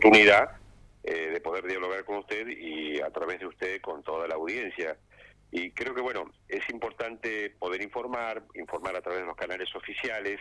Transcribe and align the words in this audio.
oportunidad 0.00 0.52
eh, 1.04 1.28
de 1.30 1.40
poder 1.42 1.66
dialogar 1.66 2.04
con 2.06 2.18
usted 2.18 2.48
y 2.48 3.00
a 3.02 3.10
través 3.10 3.38
de 3.38 3.46
usted 3.46 3.80
con 3.82 4.02
toda 4.02 4.26
la 4.26 4.34
audiencia. 4.34 4.96
Y 5.52 5.72
creo 5.72 5.94
que, 5.94 6.00
bueno, 6.00 6.30
es 6.48 6.62
importante 6.70 7.50
poder 7.58 7.82
informar, 7.82 8.42
informar 8.54 8.96
a 8.96 9.02
través 9.02 9.20
de 9.20 9.26
los 9.26 9.36
canales 9.36 9.68
oficiales. 9.74 10.38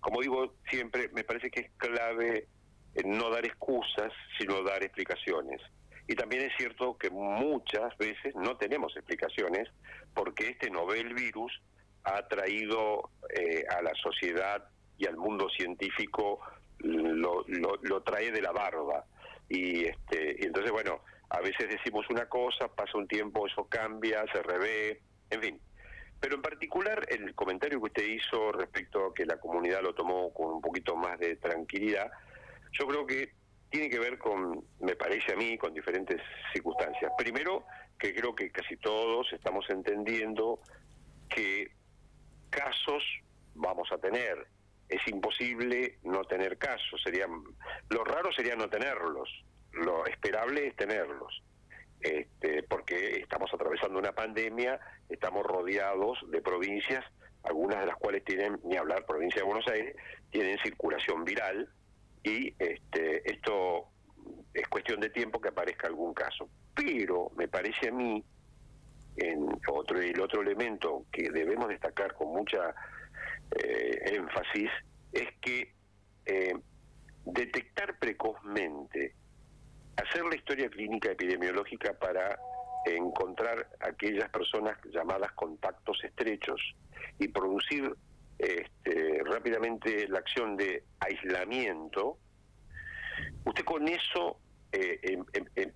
Como 0.00 0.20
digo 0.22 0.54
siempre, 0.68 1.08
me 1.12 1.22
parece 1.22 1.50
que 1.50 1.60
es 1.60 1.70
clave 1.76 2.48
eh, 2.94 3.02
no 3.04 3.30
dar 3.30 3.46
excusas, 3.46 4.12
sino 4.38 4.64
dar 4.64 4.82
explicaciones. 4.82 5.62
Y 6.08 6.16
también 6.16 6.42
es 6.42 6.52
cierto 6.56 6.98
que 6.98 7.10
muchas 7.10 7.96
veces 7.98 8.34
no 8.34 8.56
tenemos 8.56 8.96
explicaciones 8.96 9.68
porque 10.14 10.48
este 10.48 10.68
novel 10.68 11.14
virus 11.14 11.52
ha 12.02 12.26
traído 12.26 13.10
eh, 13.36 13.64
a 13.68 13.82
la 13.82 13.92
sociedad 14.02 14.64
y 14.98 15.06
al 15.06 15.16
mundo 15.16 15.48
científico 15.50 16.40
lo, 16.78 17.44
lo, 17.48 18.02
trae 18.02 18.30
de 18.30 18.42
la 18.42 18.52
barba. 18.52 19.04
Y, 19.48 19.84
este, 19.84 20.36
y 20.38 20.46
entonces, 20.46 20.72
bueno, 20.72 21.00
a 21.30 21.40
veces 21.40 21.68
decimos 21.68 22.06
una 22.10 22.28
cosa, 22.28 22.68
pasa 22.68 22.98
un 22.98 23.08
tiempo, 23.08 23.46
eso 23.46 23.66
cambia, 23.68 24.24
se 24.32 24.42
revé, 24.42 25.00
en 25.30 25.40
fin. 25.40 25.60
Pero 26.20 26.36
en 26.36 26.42
particular 26.42 27.06
el 27.08 27.34
comentario 27.34 27.78
que 27.78 27.86
usted 27.86 28.04
hizo 28.04 28.52
respecto 28.52 29.06
a 29.06 29.14
que 29.14 29.26
la 29.26 29.38
comunidad 29.38 29.82
lo 29.82 29.94
tomó 29.94 30.32
con 30.32 30.54
un 30.54 30.60
poquito 30.60 30.96
más 30.96 31.18
de 31.18 31.36
tranquilidad, 31.36 32.10
yo 32.72 32.86
creo 32.86 33.06
que 33.06 33.32
tiene 33.70 33.90
que 33.90 33.98
ver 33.98 34.18
con, 34.18 34.64
me 34.80 34.96
parece 34.96 35.32
a 35.32 35.36
mí, 35.36 35.58
con 35.58 35.74
diferentes 35.74 36.20
circunstancias. 36.52 37.12
Primero, 37.18 37.64
que 37.98 38.14
creo 38.14 38.34
que 38.34 38.50
casi 38.50 38.76
todos 38.76 39.32
estamos 39.32 39.68
entendiendo 39.68 40.60
que 41.28 41.70
casos 42.50 43.02
vamos 43.54 43.90
a 43.92 43.98
tener. 43.98 44.46
Es 44.88 45.00
imposible 45.08 45.98
no 46.04 46.24
tener 46.24 46.58
casos. 46.58 47.00
Sería, 47.02 47.26
lo 47.90 48.04
raro 48.04 48.32
sería 48.32 48.56
no 48.56 48.68
tenerlos. 48.68 49.28
Lo 49.72 50.06
esperable 50.06 50.68
es 50.68 50.76
tenerlos. 50.76 51.42
Este, 52.00 52.62
porque 52.62 53.20
estamos 53.20 53.52
atravesando 53.52 53.98
una 53.98 54.12
pandemia, 54.12 54.78
estamos 55.08 55.44
rodeados 55.44 56.18
de 56.30 56.40
provincias, 56.40 57.04
algunas 57.42 57.80
de 57.80 57.86
las 57.86 57.96
cuales 57.96 58.24
tienen, 58.24 58.60
ni 58.64 58.76
hablar, 58.76 59.06
provincia 59.06 59.40
de 59.40 59.46
Buenos 59.46 59.66
Aires, 59.68 59.96
tienen 60.30 60.58
circulación 60.58 61.24
viral 61.24 61.68
y 62.22 62.54
este, 62.58 63.30
esto 63.30 63.88
es 64.52 64.68
cuestión 64.68 65.00
de 65.00 65.10
tiempo 65.10 65.40
que 65.40 65.48
aparezca 65.48 65.86
algún 65.86 66.12
caso. 66.12 66.48
Pero 66.74 67.30
me 67.36 67.48
parece 67.48 67.88
a 67.88 67.92
mí, 67.92 68.22
en 69.16 69.48
otro, 69.68 70.00
el 70.00 70.20
otro 70.20 70.42
elemento 70.42 71.06
que 71.10 71.30
debemos 71.30 71.68
destacar 71.68 72.14
con 72.14 72.28
mucha 72.28 72.74
eh, 73.52 74.14
énfasis, 74.14 74.70
es 75.12 75.28
que 75.40 75.72
eh, 76.26 76.54
detectar 77.24 77.98
precozmente, 77.98 79.14
hacer 79.96 80.24
la 80.24 80.36
historia 80.36 80.68
clínica 80.68 81.10
epidemiológica 81.10 81.94
para 81.94 82.38
encontrar 82.86 83.68
aquellas 83.80 84.28
personas 84.30 84.78
llamadas 84.92 85.32
contactos 85.32 86.02
estrechos 86.04 86.60
y 87.18 87.28
producir 87.28 87.94
este, 88.38 89.22
rápidamente 89.24 90.06
la 90.08 90.18
acción 90.18 90.56
de 90.56 90.84
aislamiento, 91.00 92.18
usted 93.44 93.64
con 93.64 93.88
eso, 93.88 94.38
eh, 94.72 95.00
em, 95.02 95.24
em, 95.32 95.44
em, 95.56 95.72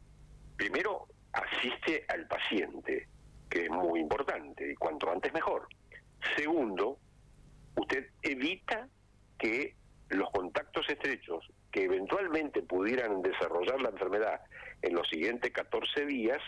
primero, 0.56 1.06
asiste 1.32 2.04
al 2.08 2.26
paciente, 2.26 3.08
que 3.48 3.64
es 3.64 3.70
muy 3.70 4.00
importante, 4.00 4.70
y 4.70 4.74
cuanto 4.74 5.10
antes 5.10 5.32
mejor. 5.32 5.66
Segundo, 6.36 6.98
usted 7.80 8.06
evita 8.22 8.88
que 9.38 9.74
los 10.10 10.30
contactos 10.30 10.88
estrechos 10.88 11.50
que 11.70 11.84
eventualmente 11.84 12.62
pudieran 12.62 13.22
desarrollar 13.22 13.80
la 13.80 13.90
enfermedad 13.90 14.40
en 14.82 14.94
los 14.94 15.08
siguientes 15.08 15.52
14 15.52 16.06
días, 16.06 16.40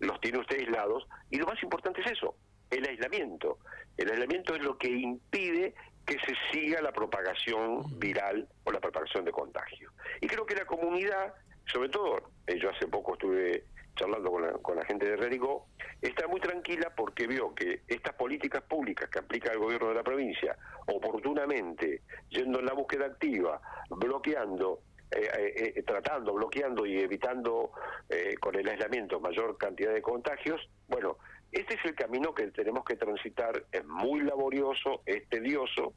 los 0.00 0.20
tiene 0.20 0.38
usted 0.38 0.58
aislados, 0.58 1.06
y 1.30 1.38
lo 1.38 1.46
más 1.46 1.62
importante 1.62 2.00
es 2.02 2.12
eso, 2.12 2.36
el 2.70 2.86
aislamiento. 2.86 3.58
El 3.96 4.10
aislamiento 4.10 4.54
es 4.54 4.62
lo 4.62 4.76
que 4.76 4.88
impide 4.88 5.74
que 6.04 6.18
se 6.20 6.34
siga 6.52 6.80
la 6.82 6.92
propagación 6.92 7.98
viral 7.98 8.48
o 8.64 8.72
la 8.72 8.80
propagación 8.80 9.24
de 9.24 9.32
contagio. 9.32 9.92
Y 10.20 10.26
creo 10.26 10.46
que 10.46 10.54
la 10.54 10.64
comunidad, 10.64 11.34
sobre 11.72 11.88
todo, 11.88 12.30
eh, 12.46 12.58
yo 12.60 12.70
hace 12.70 12.86
poco 12.86 13.14
estuve 13.14 13.64
charlando 13.96 14.30
con 14.30 14.42
la, 14.42 14.52
con 14.52 14.76
la 14.76 14.84
gente 14.84 15.06
de 15.06 15.16
Renigo, 15.16 15.66
está 16.00 16.28
muy 16.28 16.40
tranquila 16.40 16.92
porque 16.96 17.26
vio 17.26 17.54
que 17.54 17.82
estas 17.88 18.14
políticas 18.14 18.62
públicas 18.62 19.10
que 19.10 19.18
aplica 19.18 19.52
el 19.52 19.58
gobierno 19.58 19.88
de 19.88 19.94
la 19.94 20.02
provincia, 20.04 20.56
oportunamente, 20.86 22.02
yendo 22.28 22.60
en 22.60 22.66
la 22.66 22.74
búsqueda 22.74 23.06
activa, 23.06 23.60
bloqueando 23.90 24.80
eh, 25.10 25.30
eh, 25.38 25.72
eh, 25.76 25.82
tratando, 25.84 26.34
bloqueando 26.34 26.84
y 26.84 26.98
evitando 26.98 27.70
con 28.40 28.54
el 28.56 28.68
aislamiento 28.68 29.20
mayor 29.20 29.56
cantidad 29.56 29.92
de 29.92 30.02
contagios, 30.02 30.60
bueno, 30.88 31.18
este 31.52 31.74
es 31.74 31.84
el 31.84 31.94
camino 31.94 32.34
que 32.34 32.48
tenemos 32.48 32.84
que 32.84 32.96
transitar, 32.96 33.64
es 33.70 33.84
muy 33.84 34.20
laborioso, 34.20 35.02
es 35.06 35.28
tedioso, 35.28 35.94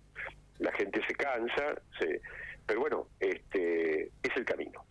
la 0.60 0.72
gente 0.74 1.02
se 1.08 1.14
cansa, 1.16 1.82
se, 2.00 2.22
pero 2.66 2.82
bueno, 2.82 3.08
este 3.20 4.04
es 4.04 4.36
el 4.36 4.46
camino. 4.46 4.86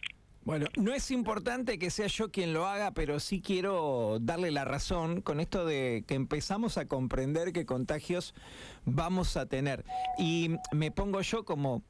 Bueno, 0.49 0.65
no 0.79 0.95
es 0.95 1.11
importante 1.11 1.79
que 1.79 1.91
sea 1.91 2.07
yo 2.07 2.31
quien 2.31 2.55
lo 2.55 2.67
haga, 2.67 2.93
pero 2.93 3.21
sí 3.21 3.43
quiero 3.43 4.17
darle 4.19 4.51
la 4.51 4.65
razón 4.65 5.21
con 5.21 5.41
esto 5.41 5.67
de 5.67 6.05
que 6.07 6.15
empezamos 6.15 6.79
a 6.79 6.87
comprender 6.87 7.53
qué 7.53 7.67
contagios 7.67 8.33
vamos 8.87 9.37
a 9.37 9.45
tener. 9.45 9.85
Y 10.17 10.53
me 10.73 10.91
pongo 10.91 11.21
yo 11.21 11.45
como 11.45 11.83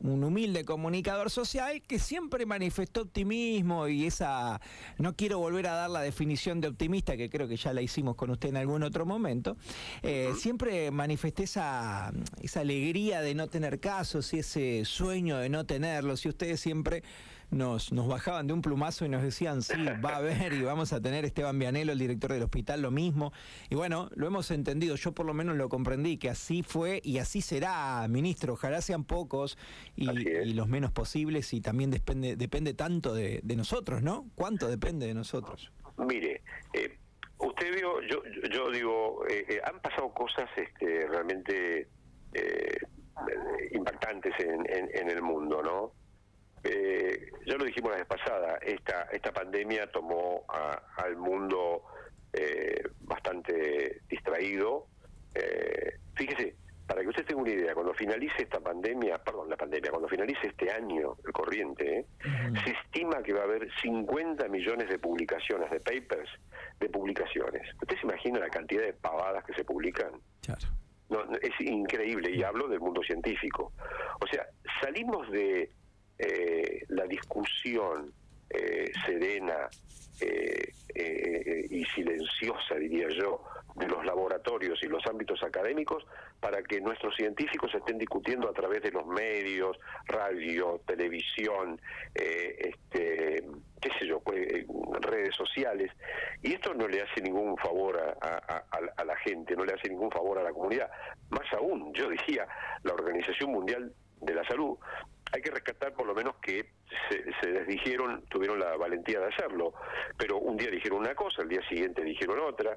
un 0.00 0.24
humilde 0.24 0.64
comunicador 0.64 1.30
social 1.30 1.82
que 1.82 1.98
siempre 1.98 2.46
manifestó 2.46 3.02
optimismo 3.02 3.86
y 3.86 4.06
esa, 4.06 4.62
no 4.96 5.14
quiero 5.14 5.38
volver 5.38 5.66
a 5.66 5.74
dar 5.74 5.90
la 5.90 6.00
definición 6.00 6.62
de 6.62 6.68
optimista, 6.68 7.18
que 7.18 7.28
creo 7.28 7.48
que 7.48 7.56
ya 7.58 7.74
la 7.74 7.82
hicimos 7.82 8.16
con 8.16 8.30
usted 8.30 8.48
en 8.48 8.56
algún 8.56 8.82
otro 8.82 9.04
momento, 9.04 9.58
eh, 10.02 10.32
siempre 10.38 10.90
manifesté 10.90 11.42
esa, 11.42 12.14
esa 12.40 12.60
alegría 12.60 13.20
de 13.20 13.34
no 13.34 13.48
tener 13.48 13.78
casos 13.78 14.32
y 14.32 14.38
ese 14.38 14.86
sueño 14.86 15.36
de 15.36 15.50
no 15.50 15.66
tenerlos 15.66 16.24
y 16.24 16.30
ustedes 16.30 16.60
siempre 16.60 17.02
nos, 17.50 17.92
nos 17.92 18.08
bajaban 18.08 18.46
de 18.46 18.52
un 18.52 18.62
plumazo 18.62 19.04
y 19.04 19.08
nos 19.08 19.22
decían, 19.22 19.62
sí, 19.62 19.74
va 20.04 20.10
a 20.10 20.16
haber 20.16 20.52
y 20.52 20.62
vamos 20.62 20.92
a 20.92 21.00
tener 21.00 21.24
Esteban 21.24 21.58
Vianelo, 21.58 21.92
el 21.92 21.98
director 21.98 22.32
del 22.32 22.42
hospital, 22.42 22.82
lo 22.82 22.90
mismo. 22.90 23.32
Y 23.70 23.74
bueno, 23.74 24.10
lo 24.14 24.26
hemos 24.26 24.50
entendido, 24.50 24.96
yo 24.96 25.12
por 25.12 25.26
lo 25.26 25.34
menos 25.34 25.56
lo 25.56 25.68
comprendí, 25.68 26.18
que 26.18 26.28
así 26.28 26.62
fue 26.62 27.00
y 27.04 27.18
así 27.18 27.40
será, 27.40 28.06
ministro. 28.08 28.54
Ojalá 28.54 28.80
sean 28.80 29.04
pocos 29.04 29.58
y, 29.94 30.06
los 30.54 30.68
menos 30.68 30.92
posibles 30.92 31.52
y 31.52 31.60
también 31.60 31.90
depende, 31.90 32.36
depende 32.36 32.74
tanto 32.74 33.14
de, 33.14 33.42
nosotros, 33.56 34.02
¿no? 34.02 34.28
¿Cuánto 34.34 34.68
depende 34.68 35.06
de 35.06 35.14
nosotros? 35.14 35.72
Mire, 35.96 36.42
eh, 36.74 36.98
usted 37.38 37.74
vio, 37.74 38.02
yo, 38.02 38.22
yo 38.52 38.70
digo, 38.70 39.26
eh, 39.28 39.46
eh, 39.48 39.60
han 39.64 39.80
pasado 39.80 40.12
cosas 40.12 40.48
este, 40.56 41.06
realmente 41.06 41.88
impactantes 43.72 44.34
en, 44.40 44.66
en 44.68 45.08
el 45.08 45.22
mundo, 45.22 45.62
¿no? 45.62 45.92
Eh, 46.68 47.30
ya 47.46 47.56
lo 47.56 47.64
dijimos 47.64 47.92
la 47.92 47.98
vez 47.98 48.06
pasada, 48.06 48.58
esta, 48.60 49.02
esta 49.12 49.32
pandemia 49.32 49.90
tomó 49.90 50.44
al 50.96 51.16
mundo 51.16 51.84
eh, 52.32 52.82
bastante 53.00 54.02
distraído. 54.08 54.88
Eh, 55.34 55.94
fíjese, 56.16 56.56
para 56.86 57.02
que 57.02 57.08
usted 57.08 57.24
tenga 57.24 57.42
una 57.42 57.50
idea, 57.50 57.74
cuando 57.74 57.94
finalice 57.94 58.42
esta 58.42 58.60
pandemia, 58.60 59.18
perdón, 59.18 59.48
la 59.48 59.56
pandemia, 59.56 59.90
cuando 59.90 60.08
finalice 60.08 60.48
este 60.48 60.70
año, 60.70 61.16
el 61.24 61.32
corriente, 61.32 61.98
¿eh? 61.98 62.06
se 62.64 62.70
estima 62.70 63.22
que 63.22 63.32
va 63.32 63.40
a 63.40 63.44
haber 63.44 63.68
50 63.80 64.48
millones 64.48 64.88
de 64.88 64.98
publicaciones, 64.98 65.70
de 65.70 65.80
papers, 65.80 66.30
de 66.80 66.88
publicaciones. 66.88 67.62
¿Usted 67.80 67.96
se 67.96 68.06
imagina 68.06 68.40
la 68.40 68.48
cantidad 68.48 68.82
de 68.82 68.92
pavadas 68.92 69.44
que 69.44 69.54
se 69.54 69.64
publican? 69.64 70.12
No, 71.08 71.22
es 71.40 71.60
increíble, 71.60 72.30
y 72.30 72.42
hablo 72.42 72.66
del 72.68 72.80
mundo 72.80 73.00
científico. 73.02 73.72
O 74.20 74.26
sea, 74.26 74.46
salimos 74.80 75.30
de 75.30 75.70
eh, 76.18 76.84
la 76.88 77.04
discusión 77.04 78.12
eh, 78.48 78.90
serena 79.04 79.68
eh, 80.20 80.72
y 81.68 81.84
silenciosa, 81.84 82.76
diría 82.76 83.08
yo, 83.10 83.44
de 83.74 83.86
los 83.86 84.02
laboratorios 84.06 84.82
y 84.82 84.86
los 84.86 85.04
ámbitos 85.06 85.42
académicos 85.42 86.06
para 86.40 86.62
que 86.62 86.80
nuestros 86.80 87.14
científicos 87.16 87.74
estén 87.74 87.98
discutiendo 87.98 88.48
a 88.48 88.54
través 88.54 88.82
de 88.82 88.90
los 88.92 89.04
medios, 89.06 89.78
radio, 90.06 90.80
televisión, 90.86 91.78
este, 92.14 93.44
qué 93.78 93.90
sé 93.98 94.06
yo, 94.06 94.20
pues, 94.20 94.64
redes 95.02 95.34
sociales. 95.36 95.92
Y 96.42 96.54
esto 96.54 96.72
no 96.72 96.88
le 96.88 97.02
hace 97.02 97.20
ningún 97.20 97.58
favor 97.58 97.98
a, 97.98 98.64
a 98.96 99.04
la 99.04 99.16
gente, 99.16 99.54
no 99.54 99.66
le 99.66 99.74
hace 99.74 99.90
ningún 99.90 100.10
favor 100.10 100.38
a 100.38 100.42
la 100.42 100.52
comunidad. 100.52 100.90
Más 101.28 101.52
aún, 101.52 101.92
yo 101.92 102.08
diría, 102.08 102.48
la 102.84 102.94
Organización 102.94 103.50
Mundial 103.50 103.92
de 104.22 104.34
la 104.34 104.44
Salud 104.48 104.78
hay 105.32 105.42
que 105.42 105.50
rescatar 105.50 105.92
por 105.92 106.06
lo 106.06 106.14
menos 106.14 106.36
que 106.36 106.66
se, 107.08 107.50
les 107.50 107.66
dijeron, 107.66 108.24
tuvieron 108.28 108.58
la 108.58 108.76
valentía 108.76 109.20
de 109.20 109.26
hacerlo, 109.26 109.74
pero 110.16 110.38
un 110.38 110.56
día 110.56 110.70
dijeron 110.70 111.00
una 111.00 111.14
cosa, 111.14 111.42
el 111.42 111.48
día 111.48 111.66
siguiente 111.68 112.02
dijeron 112.02 112.38
otra. 112.40 112.72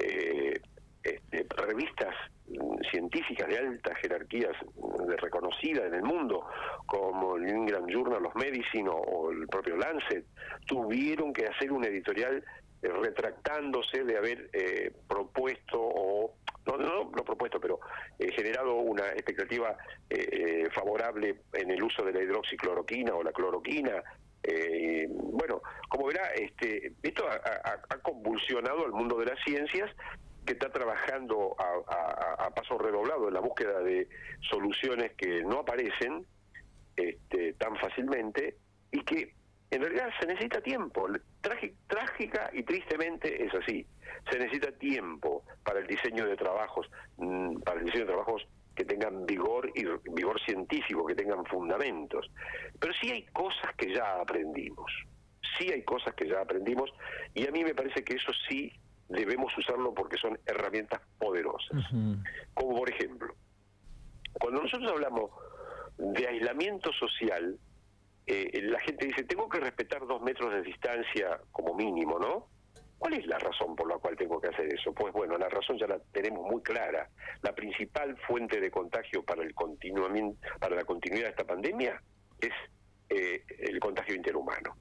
Eh, 0.00 0.60
este, 1.02 1.46
revistas 1.56 2.14
científicas 2.90 3.48
de 3.48 3.58
altas 3.58 3.98
jerarquías 3.98 4.52
de 5.06 5.16
reconocida 5.16 5.86
en 5.86 5.94
el 5.94 6.02
mundo, 6.02 6.46
como 6.86 7.36
el 7.36 7.48
England 7.48 7.90
Journal 7.90 8.24
of 8.26 8.36
Medicine 8.36 8.88
o, 8.88 9.30
el 9.32 9.48
propio 9.48 9.76
Lancet, 9.76 10.24
tuvieron 10.66 11.32
que 11.32 11.46
hacer 11.46 11.72
un 11.72 11.84
editorial 11.84 12.44
retractándose 12.82 14.04
de 14.04 14.16
haber 14.16 14.50
eh, 14.52 14.92
propuesto 15.08 15.80
o 15.80 16.34
no, 16.66 16.76
no, 16.76 17.10
no 17.10 17.24
propuesto, 17.24 17.60
pero 17.60 17.80
eh, 18.18 18.30
generado 18.32 18.74
una 18.76 19.08
expectativa 19.08 19.76
favorable 20.74 21.40
en 21.54 21.70
el 21.70 21.82
uso 21.82 22.04
de 22.04 22.12
la 22.12 22.22
hidroxicloroquina 22.22 23.14
o 23.14 23.22
la 23.22 23.32
cloroquina. 23.32 24.02
bueno, 25.08 25.62
como 25.88 26.06
verá, 26.06 26.28
este, 26.34 26.92
esto 27.02 27.24
ha, 27.28 27.98
convulsionado 28.02 28.84
al 28.84 28.92
mundo 28.92 29.16
de 29.18 29.26
las 29.26 29.42
ciencias 29.42 29.90
que 30.44 30.52
está 30.52 30.70
trabajando 30.70 31.56
a, 31.58 32.50
paso 32.54 32.76
redoblado 32.76 33.28
en 33.28 33.34
la 33.34 33.40
búsqueda 33.40 33.80
de 33.80 34.08
soluciones 34.40 35.12
que 35.16 35.42
no 35.42 35.60
aparecen 35.60 36.26
este, 36.96 37.54
tan 37.54 37.74
fácilmente 37.76 38.56
y 38.90 39.02
que 39.04 39.34
en 39.72 39.80
realidad 39.80 40.10
se 40.20 40.26
necesita 40.26 40.60
tiempo. 40.60 41.08
trágica 41.86 42.50
y 42.52 42.62
tristemente 42.62 43.44
es 43.44 43.54
así. 43.54 43.86
Se 44.30 44.38
necesita 44.38 44.70
tiempo 44.72 45.44
para 45.64 45.80
el 45.80 45.86
diseño 45.86 46.26
de 46.26 46.36
trabajos, 46.36 46.88
mm, 47.16 47.60
para 47.62 47.80
el 47.80 47.86
diseño 47.86 48.04
de 48.04 48.12
trabajos 48.12 48.46
que 48.76 48.84
tengan 48.84 49.24
vigor 49.24 49.70
y 49.74 49.84
vigor 50.12 50.40
científico, 50.44 51.06
que 51.06 51.14
tengan 51.14 51.44
fundamentos. 51.46 52.30
Pero 52.78 52.92
sí 53.00 53.10
hay 53.10 53.24
cosas 53.32 53.74
que 53.76 53.94
ya 53.94 54.20
aprendimos. 54.20 54.92
Sí 55.58 55.70
hay 55.72 55.82
cosas 55.82 56.14
que 56.14 56.28
ya 56.28 56.40
aprendimos 56.40 56.90
y 57.34 57.46
a 57.46 57.50
mí 57.50 57.64
me 57.64 57.74
parece 57.74 58.04
que 58.04 58.14
eso 58.16 58.32
sí 58.48 58.72
debemos 59.08 59.56
usarlo 59.56 59.94
porque 59.94 60.18
son 60.18 60.38
herramientas 60.46 61.00
poderosas. 61.18 61.82
Como 62.54 62.76
por 62.76 62.90
ejemplo, 62.90 63.34
cuando 64.34 64.62
nosotros 64.62 64.90
hablamos 64.90 65.30
de 65.96 66.26
aislamiento 66.26 66.92
social, 66.92 67.58
eh, 68.26 68.60
la 68.62 68.80
gente 68.80 69.06
dice, 69.06 69.24
tengo 69.24 69.48
que 69.48 69.60
respetar 69.60 70.06
dos 70.06 70.22
metros 70.22 70.52
de 70.52 70.62
distancia 70.62 71.40
como 71.50 71.74
mínimo, 71.74 72.18
¿no? 72.18 72.48
¿Cuál 72.98 73.14
es 73.14 73.26
la 73.26 73.36
razón 73.38 73.74
por 73.74 73.88
la 73.88 73.98
cual 73.98 74.16
tengo 74.16 74.40
que 74.40 74.46
hacer 74.46 74.72
eso? 74.72 74.92
Pues 74.92 75.12
bueno, 75.12 75.36
la 75.36 75.48
razón 75.48 75.76
ya 75.76 75.88
la 75.88 75.98
tenemos 76.12 76.48
muy 76.48 76.62
clara. 76.62 77.08
La 77.42 77.52
principal 77.52 78.16
fuente 78.28 78.60
de 78.60 78.70
contagio 78.70 79.24
para 79.24 79.42
el 79.42 79.52
para 80.60 80.76
la 80.76 80.84
continuidad 80.84 81.24
de 81.24 81.30
esta 81.30 81.44
pandemia 81.44 82.00
es 82.40 82.52
eh, 83.08 83.42
el 83.58 83.80
contagio 83.80 84.14
interhumano. 84.14 84.76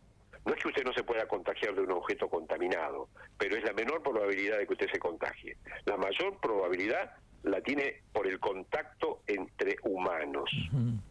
No 0.46 0.54
es 0.54 0.62
que 0.62 0.68
usted 0.68 0.84
no 0.84 0.94
se 0.94 1.04
pueda 1.04 1.28
contagiar 1.28 1.74
de 1.74 1.82
un 1.82 1.92
objeto 1.92 2.30
contaminado, 2.30 3.10
pero 3.40 3.58
es 3.58 3.64
la 3.64 3.74
menor 3.74 4.04
probabilidad 4.04 4.60
de 4.60 4.68
que 4.68 4.74
usted 4.74 4.92
se 4.92 5.00
contagie. 5.00 5.58
La 5.86 5.98
mayor 5.98 6.40
probabilidad 6.40 7.16
la 7.44 7.62
tiene 7.62 8.02
por 8.14 8.28
el 8.28 8.40
contacto 8.40 9.22
entre 9.28 9.76
humanos. 9.84 10.50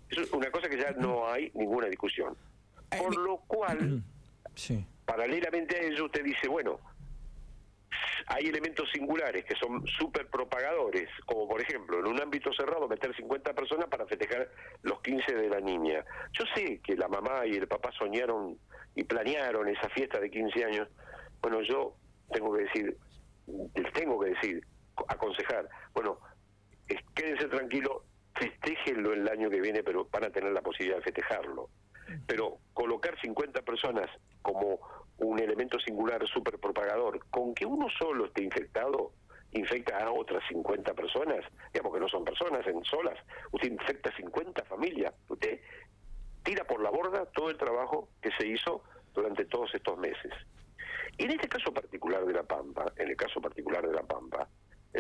Es 0.09 0.33
una 0.33 0.51
cosa 0.51 0.69
que 0.69 0.79
ya 0.79 0.93
no 0.93 1.29
hay 1.29 1.51
ninguna 1.55 1.87
discusión. 1.89 2.37
Eh, 2.91 2.99
por 2.99 3.17
lo 3.17 3.39
cual, 3.39 4.03
paralelamente 5.05 5.77
a 5.77 5.83
ello, 5.83 6.07
usted 6.07 6.25
dice, 6.25 6.49
bueno, 6.49 6.79
hay 8.27 8.47
elementos 8.47 8.89
singulares 8.93 9.45
que 9.45 9.55
son 9.57 9.85
súper 9.87 10.29
propagadores, 10.29 11.09
como 11.27 11.49
por 11.49 11.61
ejemplo 11.61 11.99
en 11.99 12.07
un 12.07 12.21
ámbito 12.21 12.53
cerrado 12.53 12.89
meter 12.89 13.15
50 13.15 13.53
personas 13.55 13.89
para 13.89 14.07
festejar 14.07 14.49
los 14.83 15.01
15 15.01 15.35
de 15.35 15.49
la 15.49 15.61
niña. 15.61 16.05
Yo 16.33 16.45
sé 16.55 16.81
que 16.81 16.97
la 16.97 17.09
mamá 17.09 17.47
y 17.47 17.53
el 17.53 17.67
papá 17.67 17.91
soñaron 17.93 18.59
y 18.95 19.05
planearon 19.05 19.69
esa 19.69 19.89
fiesta 19.91 20.21
de 20.21 20.31
15 20.31 20.65
años. 20.65 20.89
Bueno, 21.41 21.63
yo 21.63 21.95
tengo 22.33 22.55
que 22.55 22.63
decir, 22.63 22.97
les 23.75 23.93
tengo 23.93 24.21
que 24.21 24.31
decir, 24.31 24.67
aconsejar, 25.09 25.69
bueno, 25.93 26.19
quédense 27.15 27.49
tranquilos, 27.49 28.03
festéjenlo 28.35 29.13
el 29.13 29.29
año 29.29 29.51
que 29.51 29.61
viene, 29.61 29.83
pero 29.83 30.09
van 30.11 30.25
a 30.25 30.31
tener 30.31 30.53
la 30.53 30.63
posibilidad 30.63 30.99
de 30.99 31.05
festejarlo. 31.05 31.69
Pero 32.27 32.59
colocar 32.73 33.19
50 33.21 33.63
personas 33.63 34.11
como 34.43 34.81
un 35.19 35.39
elemento 35.39 35.79
singular 35.79 36.27
super 36.27 36.59
propagador, 36.59 37.21
con 37.31 37.55
que 37.55 37.67
uno 37.67 37.87
solo 37.99 38.27
esté 38.27 38.43
infectado, 38.43 39.13
infecta 39.53 39.99
a 39.99 40.11
otras 40.11 40.43
50 40.49 40.95
personas, 40.95 41.45
digamos 41.73 41.93
que 41.95 42.01
no 42.01 42.09
son 42.09 42.25
personas 42.25 42.67
en 42.67 42.83
solas, 42.85 43.19
usted 43.53 43.71
infecta 43.71 44.15
50 44.17 44.65
familias, 44.65 45.15
usted 45.29 45.61
tira 46.43 46.65
por 46.65 46.83
la 46.83 46.91
borda 46.91 47.27
todo 47.27 47.51
el 47.51 47.59
trabajo 47.59 48.09
que 48.23 48.31
se 48.39 48.47
hizo 48.47 48.83
durante 49.13 49.45
todos 49.45 49.75
estos 49.75 49.99
meses. 49.99 50.33
Y 51.19 51.25
en 51.25 51.33
este 51.33 51.49
caso 51.49 51.73
particular 51.73 52.25
de 52.25 52.33
La 52.33 52.45
Pampa, 52.45 52.93
en 52.97 53.09
el 53.09 53.17
caso 53.17 53.41
particular 53.41 53.87
de 53.87 53.93
La 53.93 54.03
Pampa, 54.03 54.49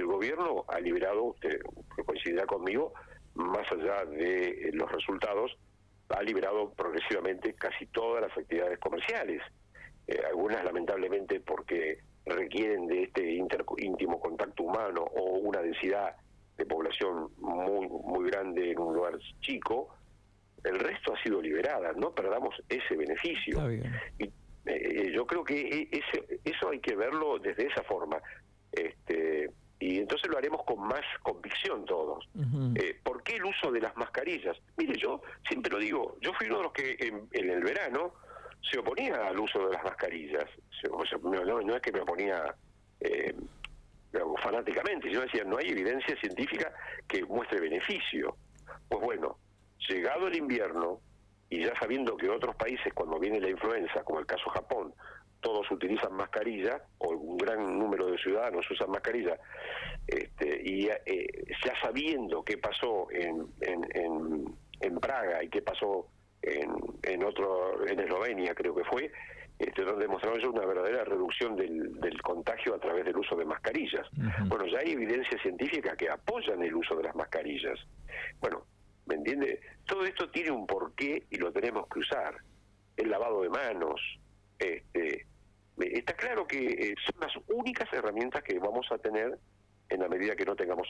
el 0.01 0.07
gobierno 0.07 0.65
ha 0.69 0.81
liberado, 0.81 1.25
usted 1.25 1.61
coincidirá 2.05 2.47
conmigo, 2.47 2.93
más 3.35 3.71
allá 3.73 4.05
de 4.07 4.49
eh, 4.49 4.71
los 4.73 4.91
resultados, 4.91 5.57
ha 6.09 6.23
liberado 6.23 6.73
progresivamente 6.73 7.55
casi 7.55 7.87
todas 7.87 8.23
las 8.23 8.37
actividades 8.37 8.79
comerciales. 8.79 9.43
Eh, 10.07 10.21
algunas 10.27 10.65
lamentablemente 10.65 11.41
porque 11.41 11.99
requieren 12.27 12.87
de 12.87 13.05
este 13.05 13.33
íntimo 13.33 14.21
contacto 14.21 14.65
humano 14.65 15.03
o 15.03 15.39
una 15.39 15.61
densidad 15.61 16.17
de 16.57 16.67
población 16.67 17.31
muy 17.39 17.89
muy 17.89 18.31
grande 18.31 18.73
en 18.73 18.79
un 18.79 18.95
lugar 18.95 19.19
chico, 19.41 19.95
el 20.65 20.79
resto 20.79 21.15
ha 21.15 21.23
sido 21.23 21.41
liberada, 21.41 21.93
no 21.93 22.13
perdamos 22.13 22.55
ese 22.69 22.97
beneficio. 22.97 23.59
Y 24.19 24.31
eh, 24.67 25.13
yo 25.15 25.27
creo 25.27 25.43
que 25.43 25.61
e, 25.61 25.89
ese, 25.91 26.41
eso 26.45 26.71
hay 26.71 26.81
que 26.81 26.95
verlo 26.95 27.39
desde 27.39 27.67
esa 27.67 27.83
forma. 27.85 28.21
Este, 28.73 29.51
y 29.81 29.99
entonces 29.99 30.31
lo 30.31 30.37
haremos 30.37 30.63
con 30.65 30.79
más 30.87 31.01
convicción 31.23 31.87
todos. 31.87 32.29
Eh, 32.77 33.01
¿Por 33.03 33.23
qué 33.23 33.37
el 33.37 33.47
uso 33.47 33.73
de 33.73 33.81
las 33.81 33.97
mascarillas? 33.97 34.57
Mire, 34.77 34.95
yo 34.99 35.23
siempre 35.49 35.73
lo 35.73 35.79
digo, 35.79 36.19
yo 36.21 36.35
fui 36.35 36.49
uno 36.49 36.59
de 36.59 36.63
los 36.65 36.73
que 36.73 36.97
en, 37.01 37.29
el 37.33 37.63
verano 37.63 38.13
se 38.71 38.79
oponía 38.79 39.27
al 39.27 39.41
uso 39.41 39.69
de 39.69 39.73
las 39.73 39.83
mascarillas. 39.83 40.45
no, 41.23 41.75
es 41.75 41.83
que 41.83 41.93
me 41.93 42.01
oponía 42.01 42.55
eh, 43.01 43.35
fanáticamente, 44.43 45.11
yo 45.11 45.23
decía, 45.23 45.45
no 45.45 45.57
hay 45.57 45.71
evidencia 45.71 46.15
científica 46.21 46.71
que 47.09 47.25
muestre 47.25 47.59
beneficio. 47.61 48.37
Pues 48.87 49.03
bueno, 49.03 49.39
llegado 49.89 50.29
el 50.29 50.37
invierno, 50.37 51.01
y 51.51 51.65
ya 51.65 51.73
sabiendo 51.79 52.17
que 52.17 52.31
otros 52.31 52.55
países 52.55 52.95
cuando 52.95 53.19
viene 53.19 53.41
la 53.41 53.51
influenza, 53.51 54.05
como 54.05 54.21
el 54.21 54.27
caso 54.27 54.49
Japón, 54.51 54.95
todos 55.41 55.69
utilizan 55.71 56.13
mascarilla, 56.15 56.81
o 56.99 57.09
un 57.11 57.37
gran 57.37 57.79
número 57.79 58.07
de 58.07 58.19
ciudadanos 58.19 58.71
usan 58.71 58.91
mascarilla, 58.91 59.37
este, 60.07 60.63
y 60.65 60.89
eh, 60.89 61.27
ya 61.65 61.73
sabiendo 61.83 62.45
qué 62.45 62.57
pasó 62.57 63.09
en, 63.11 63.47
en, 63.61 64.57
en, 64.81 65.01
Praga 65.01 65.43
y 65.43 65.49
qué 65.49 65.63
pasó 65.63 66.07
en, 66.43 66.71
en 67.03 67.25
otro 67.25 67.87
en 67.87 67.99
Eslovenia 68.01 68.55
creo 68.55 68.75
que 68.75 68.85
fue, 68.85 69.11
este, 69.59 69.83
donde 69.83 70.03
demostraron 70.03 70.45
una 70.47 70.67
verdadera 70.67 71.05
reducción 71.05 71.57
del, 71.57 71.95
del, 72.01 72.23
contagio 72.23 72.75
a 72.75 72.79
través 72.79 73.05
del 73.05 73.17
uso 73.17 73.35
de 73.35 73.45
mascarillas. 73.45 74.07
Bueno, 74.47 74.67
ya 74.67 74.79
hay 74.79 74.93
evidencia 74.93 75.41
científica 75.43 75.97
que 75.97 76.09
apoyan 76.09 76.63
el 76.63 76.75
uso 76.75 76.97
de 76.97 77.05
las 77.05 77.15
mascarillas. 77.15 77.79
Bueno, 78.41 78.65
¿me 79.11 79.17
entiende? 79.17 79.61
Todo 79.87 80.05
esto 80.05 80.31
tiene 80.31 80.53
un 80.53 80.69
porqué 80.69 81.25
y 81.31 81.37
lo 81.37 81.53
tenemos 81.53 81.89
que 81.89 81.99
usar. 81.99 82.37
El 82.97 83.11
lavado 83.11 83.43
de 83.43 83.49
manos, 83.49 84.01
este, 84.57 85.27
está 85.79 86.13
claro 86.15 86.47
que 86.47 86.59
eh, 86.59 86.95
son 87.05 87.21
las 87.21 87.33
únicas 87.49 87.93
herramientas 87.93 88.45
que 88.45 88.57
vamos 88.61 88.87
a 88.93 88.99
tener 88.99 89.37
en 89.89 90.01
la 90.01 90.09
medida 90.09 90.37
que 90.37 90.45
no 90.45 90.55
tengamos 90.55 90.87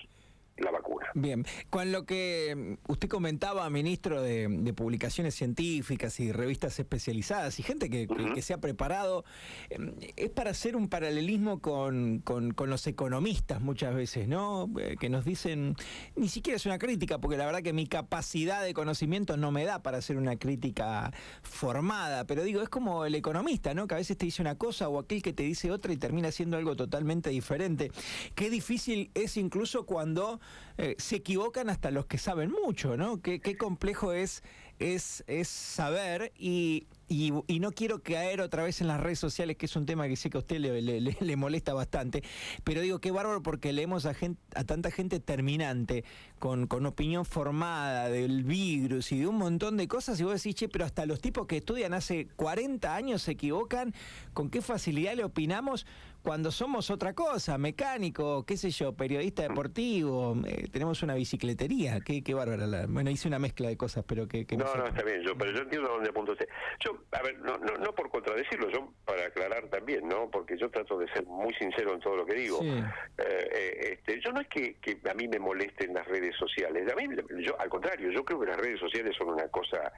la 0.57 0.71
vacuna. 0.71 1.07
Bien, 1.15 1.45
con 1.71 1.93
lo 1.93 2.05
que 2.05 2.77
mm, 2.87 2.93
usted 2.93 3.09
comentaba, 3.09 3.69
ministro, 3.71 4.23
de, 4.23 4.49
publicaciones 4.77 5.35
científicas 5.35 6.21
y 6.21 6.33
revistas 6.33 6.79
especializadas 6.79 7.59
y 7.59 7.63
gente 7.63 7.91
que, 7.91 8.09
se 8.41 8.55
ha 8.55 8.59
preparado, 8.59 9.25
em, 9.69 9.95
es 10.17 10.31
para 10.31 10.51
hacer 10.51 10.77
un 10.77 10.89
paralelismo 10.89 11.61
con, 11.61 12.21
con, 12.21 12.55
los 12.71 12.87
economistas 12.87 13.61
muchas 13.61 13.95
veces, 13.95 14.29
¿no? 14.29 14.71
Eh, 14.79 14.97
que 14.99 15.09
nos 15.09 15.25
dicen, 15.25 15.75
ni 16.15 16.29
siquiera 16.29 16.57
es 16.57 16.67
una 16.67 16.79
crítica, 16.79 17.19
porque 17.19 17.37
la 17.37 17.47
verdad 17.47 17.63
que 17.63 17.73
mi 17.73 17.87
capacidad 17.87 18.63
de 18.63 18.73
conocimiento 18.75 19.37
no 19.37 19.51
me 19.51 19.65
da 19.65 19.83
para 19.83 19.99
hacer 19.99 20.17
una 20.17 20.37
crítica 20.37 21.13
formada, 21.43 22.27
pero 22.27 22.45
digo, 22.45 22.63
es 22.63 22.69
como 22.69 23.05
el 23.05 23.15
economista, 23.15 23.75
¿no? 23.75 23.87
Que 23.87 23.95
a 23.95 23.99
veces 23.99 24.17
te 24.17 24.27
dice 24.27 24.41
una 24.43 24.57
cosa 24.57 24.89
o 24.89 24.99
aquel 24.99 25.23
que 25.23 25.33
te 25.33 25.43
dice 25.43 25.71
otra 25.71 25.93
y 25.93 25.97
termina 25.97 26.31
siendo 26.31 26.57
algo 26.57 26.77
totalmente 26.77 27.31
diferente. 27.31 27.91
Qué 28.35 28.51
difícil 28.51 29.11
es 29.15 29.37
incluso 29.37 29.85
cuando 29.85 30.40
eh, 30.79 30.97
se 30.99 31.17
equivocan 31.17 31.71
hasta 31.71 31.91
los 31.91 32.07
que 32.07 32.19
saben 32.19 32.51
mucho, 32.51 32.97
¿no? 32.97 33.21
Qué, 33.21 33.57
complejo 33.57 34.13
es, 34.13 34.43
es, 34.79 35.25
es 35.27 35.49
saber 35.49 36.33
y, 36.37 36.87
y, 37.11 37.59
no 37.59 37.73
quiero 37.73 38.03
caer 38.03 38.41
otra 38.41 38.63
vez 38.63 38.81
en 38.81 38.87
las 38.87 39.01
redes 39.01 39.19
sociales, 39.19 39.57
que 39.57 39.67
es 39.67 39.75
un 39.75 39.85
tema 39.85 40.07
que 40.07 40.15
sé 40.15 40.31
que 40.31 40.39
a 40.39 40.41
usted 40.41 40.59
le, 40.59 40.81
le, 40.81 41.37
molesta 41.37 41.75
bastante, 41.75 42.23
pero 42.63 42.81
digo 42.81 43.01
qué 43.01 43.11
bárbaro 43.11 43.43
porque 43.43 43.73
leemos 43.73 44.07
a, 44.07 44.15
gente, 44.15 44.41
a 44.55 44.63
tanta 44.63 44.93
gente 44.93 45.19
terminante, 45.19 46.05
con, 46.39 46.69
con 46.69 46.87
opinión 46.87 47.25
formada 47.25 48.09
del 48.09 48.45
virus 48.45 49.11
y 49.11 49.19
de 49.19 49.27
un 49.27 49.37
montón 49.37 49.77
de 49.77 49.89
cosas, 49.89 50.21
y 50.21 50.25
vos 50.25 50.35
decís, 50.35 50.55
che, 50.55 50.69
pero 50.69 50.85
hasta 50.85 51.05
los 51.05 51.21
tipos 51.21 51.49
que 51.49 51.57
estudian 51.57 51.95
hace 51.95 52.29
40 52.37 52.95
años 52.95 53.23
se 53.23 53.33
equivocan, 53.33 53.93
¿con 54.33 54.49
qué 54.49 54.63
facilidad 54.63 55.15
le 55.15 55.25
opinamos? 55.25 55.87
cuando 56.23 56.51
somos 56.51 56.91
otra 56.91 57.15
cosa, 57.15 57.57
mecánico, 57.57 58.45
qué 58.45 58.57
sé 58.57 58.71
yo, 58.71 58.93
periodista 58.93 59.43
deportivo, 59.43 60.37
eh, 60.47 60.69
tenemos 60.71 61.03
una 61.03 61.15
bicicletería, 61.15 62.01
qué, 62.01 62.23
qué 62.23 62.35
bárbara. 62.35 62.87
bueno, 62.89 63.11
hice 63.11 63.29
una 63.29 63.39
mezcla 63.39 63.69
de 63.69 63.77
cosas, 63.77 64.05
pero 64.07 64.29
que... 64.29 64.47
no, 64.57 64.75
no, 64.75 64.87
está 64.87 65.03
bien, 65.03 65.23
yo, 65.23 65.37
pero 65.37 65.53
yo 65.53 65.63
entiendo 65.63 65.89
dónde 65.89 66.11
apunta 66.11 66.33
usted. 66.33 66.49
Yo, 66.81 67.00
a 67.13 67.23
ver, 67.23 67.39
no, 67.39 67.59
no, 67.59 67.77
no 67.77 67.95
por 67.95 68.11
contradecirlo, 68.11 68.71
yo 68.71 68.93
para 69.05 69.27
aclarar 69.27 69.69
también, 69.69 70.09
¿no? 70.09 70.31
Porque 70.31 70.57
yo 70.57 70.71
trato 70.71 70.99
de 70.99 71.09
ser 71.13 71.25
muy 71.27 71.53
sincero 71.55 71.95
en 71.95 72.01
todo 72.01 72.17
lo 72.17 72.27
que 72.27 72.35
digo. 72.35 72.61
Eh, 72.63 72.83
eh, 73.19 73.93
este, 73.93 74.21
yo 74.21 74.33
no 74.33 74.41
es 74.41 74.49
que, 74.49 74.75
que 74.75 74.99
a 75.09 75.15
mí 75.15 75.29
me 75.29 75.39
molesten 75.39 75.95
las 75.95 76.07
redes 76.07 76.37
sociales, 76.37 76.91
a 76.91 76.97
mí, 76.97 77.07
yo, 77.45 77.59
al 77.61 77.69
contrario, 77.69 78.11
yo 78.11 78.25
creo 78.25 78.41
que 78.41 78.47
las 78.47 78.57
redes 78.57 78.81
sociales 78.81 79.15
son 79.17 79.31
una 79.31 79.49
cosa... 79.49 79.93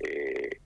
Eh, 0.00 0.60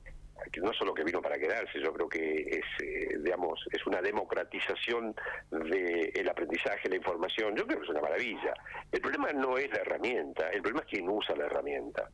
que 0.51 0.61
no 0.61 0.73
solo 0.73 0.93
que 0.93 1.05
vino 1.05 1.23
para 1.23 1.39
quedarse, 1.39 1.81
yo 1.81 1.93
creo 1.93 2.09
que 2.09 2.41
es, 2.41 2.85
eh, 2.85 3.17
digamos, 3.23 3.65
es 3.71 3.87
una 3.87 4.01
democratización 4.03 5.15
del 5.51 6.29
aprendizaje, 6.29 6.89
la 6.89 6.97
información, 6.97 7.55
yo 7.55 7.65
creo 7.67 7.79
que 7.79 7.85
es 7.85 7.91
una 7.91 8.01
maravilla. 8.01 8.55
El 8.91 9.01
problema 9.01 9.33
no 9.33 9.57
es 9.57 9.71
la 9.71 9.79
herramienta, 9.79 10.49
el 10.49 10.63
problema 10.63 10.81
es 10.81 10.91
quien 10.91 11.09
usa 11.09 11.37
la 11.37 11.47
herramienta. 11.47 12.11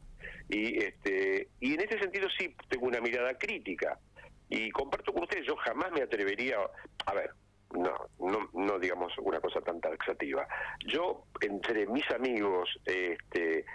Y, 0.48 0.82
este, 0.82 1.48
y 1.60 1.74
en 1.74 1.80
este 1.80 1.98
sentido 1.98 2.28
sí 2.38 2.54
tengo 2.68 2.86
una 2.86 3.00
mirada 3.00 3.36
crítica. 3.36 3.98
Y 4.48 4.70
comparto 4.70 5.12
con 5.12 5.24
ustedes, 5.24 5.46
yo 5.46 5.56
jamás 5.56 5.92
me 5.92 6.02
atrevería, 6.02 6.56
a 7.06 7.14
ver, 7.14 7.30
no, 7.72 7.92
no, 8.18 8.48
no 8.54 8.78
digamos 8.78 9.12
una 9.18 9.40
cosa 9.40 9.60
tan 9.60 9.80
taxativa. 9.80 10.46
Yo, 10.86 11.24
entre 11.40 11.86
mis 11.86 12.10
amigos, 12.10 12.68
este, 12.84 13.66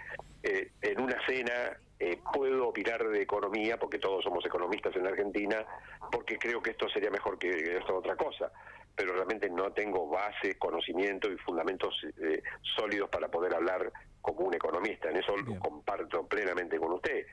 eh, 0.42 0.72
en 0.82 1.00
una 1.00 1.16
cena 1.26 1.78
eh, 1.98 2.18
puedo 2.32 2.68
opinar 2.68 3.06
de 3.08 3.22
economía, 3.22 3.78
porque 3.78 3.98
todos 3.98 4.24
somos 4.24 4.44
economistas 4.44 4.96
en 4.96 5.06
Argentina, 5.06 5.64
porque 6.10 6.38
creo 6.38 6.60
que 6.60 6.70
esto 6.70 6.88
sería 6.88 7.10
mejor 7.10 7.38
que 7.38 7.78
esto 7.78 7.96
otra 7.96 8.16
cosa, 8.16 8.50
pero 8.94 9.14
realmente 9.14 9.48
no 9.50 9.72
tengo 9.72 10.08
base, 10.08 10.56
conocimiento 10.58 11.30
y 11.30 11.36
fundamentos 11.38 11.94
eh, 12.22 12.42
sólidos 12.76 13.08
para 13.10 13.28
poder 13.28 13.54
hablar 13.54 13.92
como 14.20 14.40
un 14.40 14.54
economista. 14.54 15.10
En 15.10 15.16
eso 15.16 15.36
lo 15.36 15.58
comparto 15.58 16.26
plenamente 16.26 16.78
con 16.78 16.92
usted. 16.92 17.26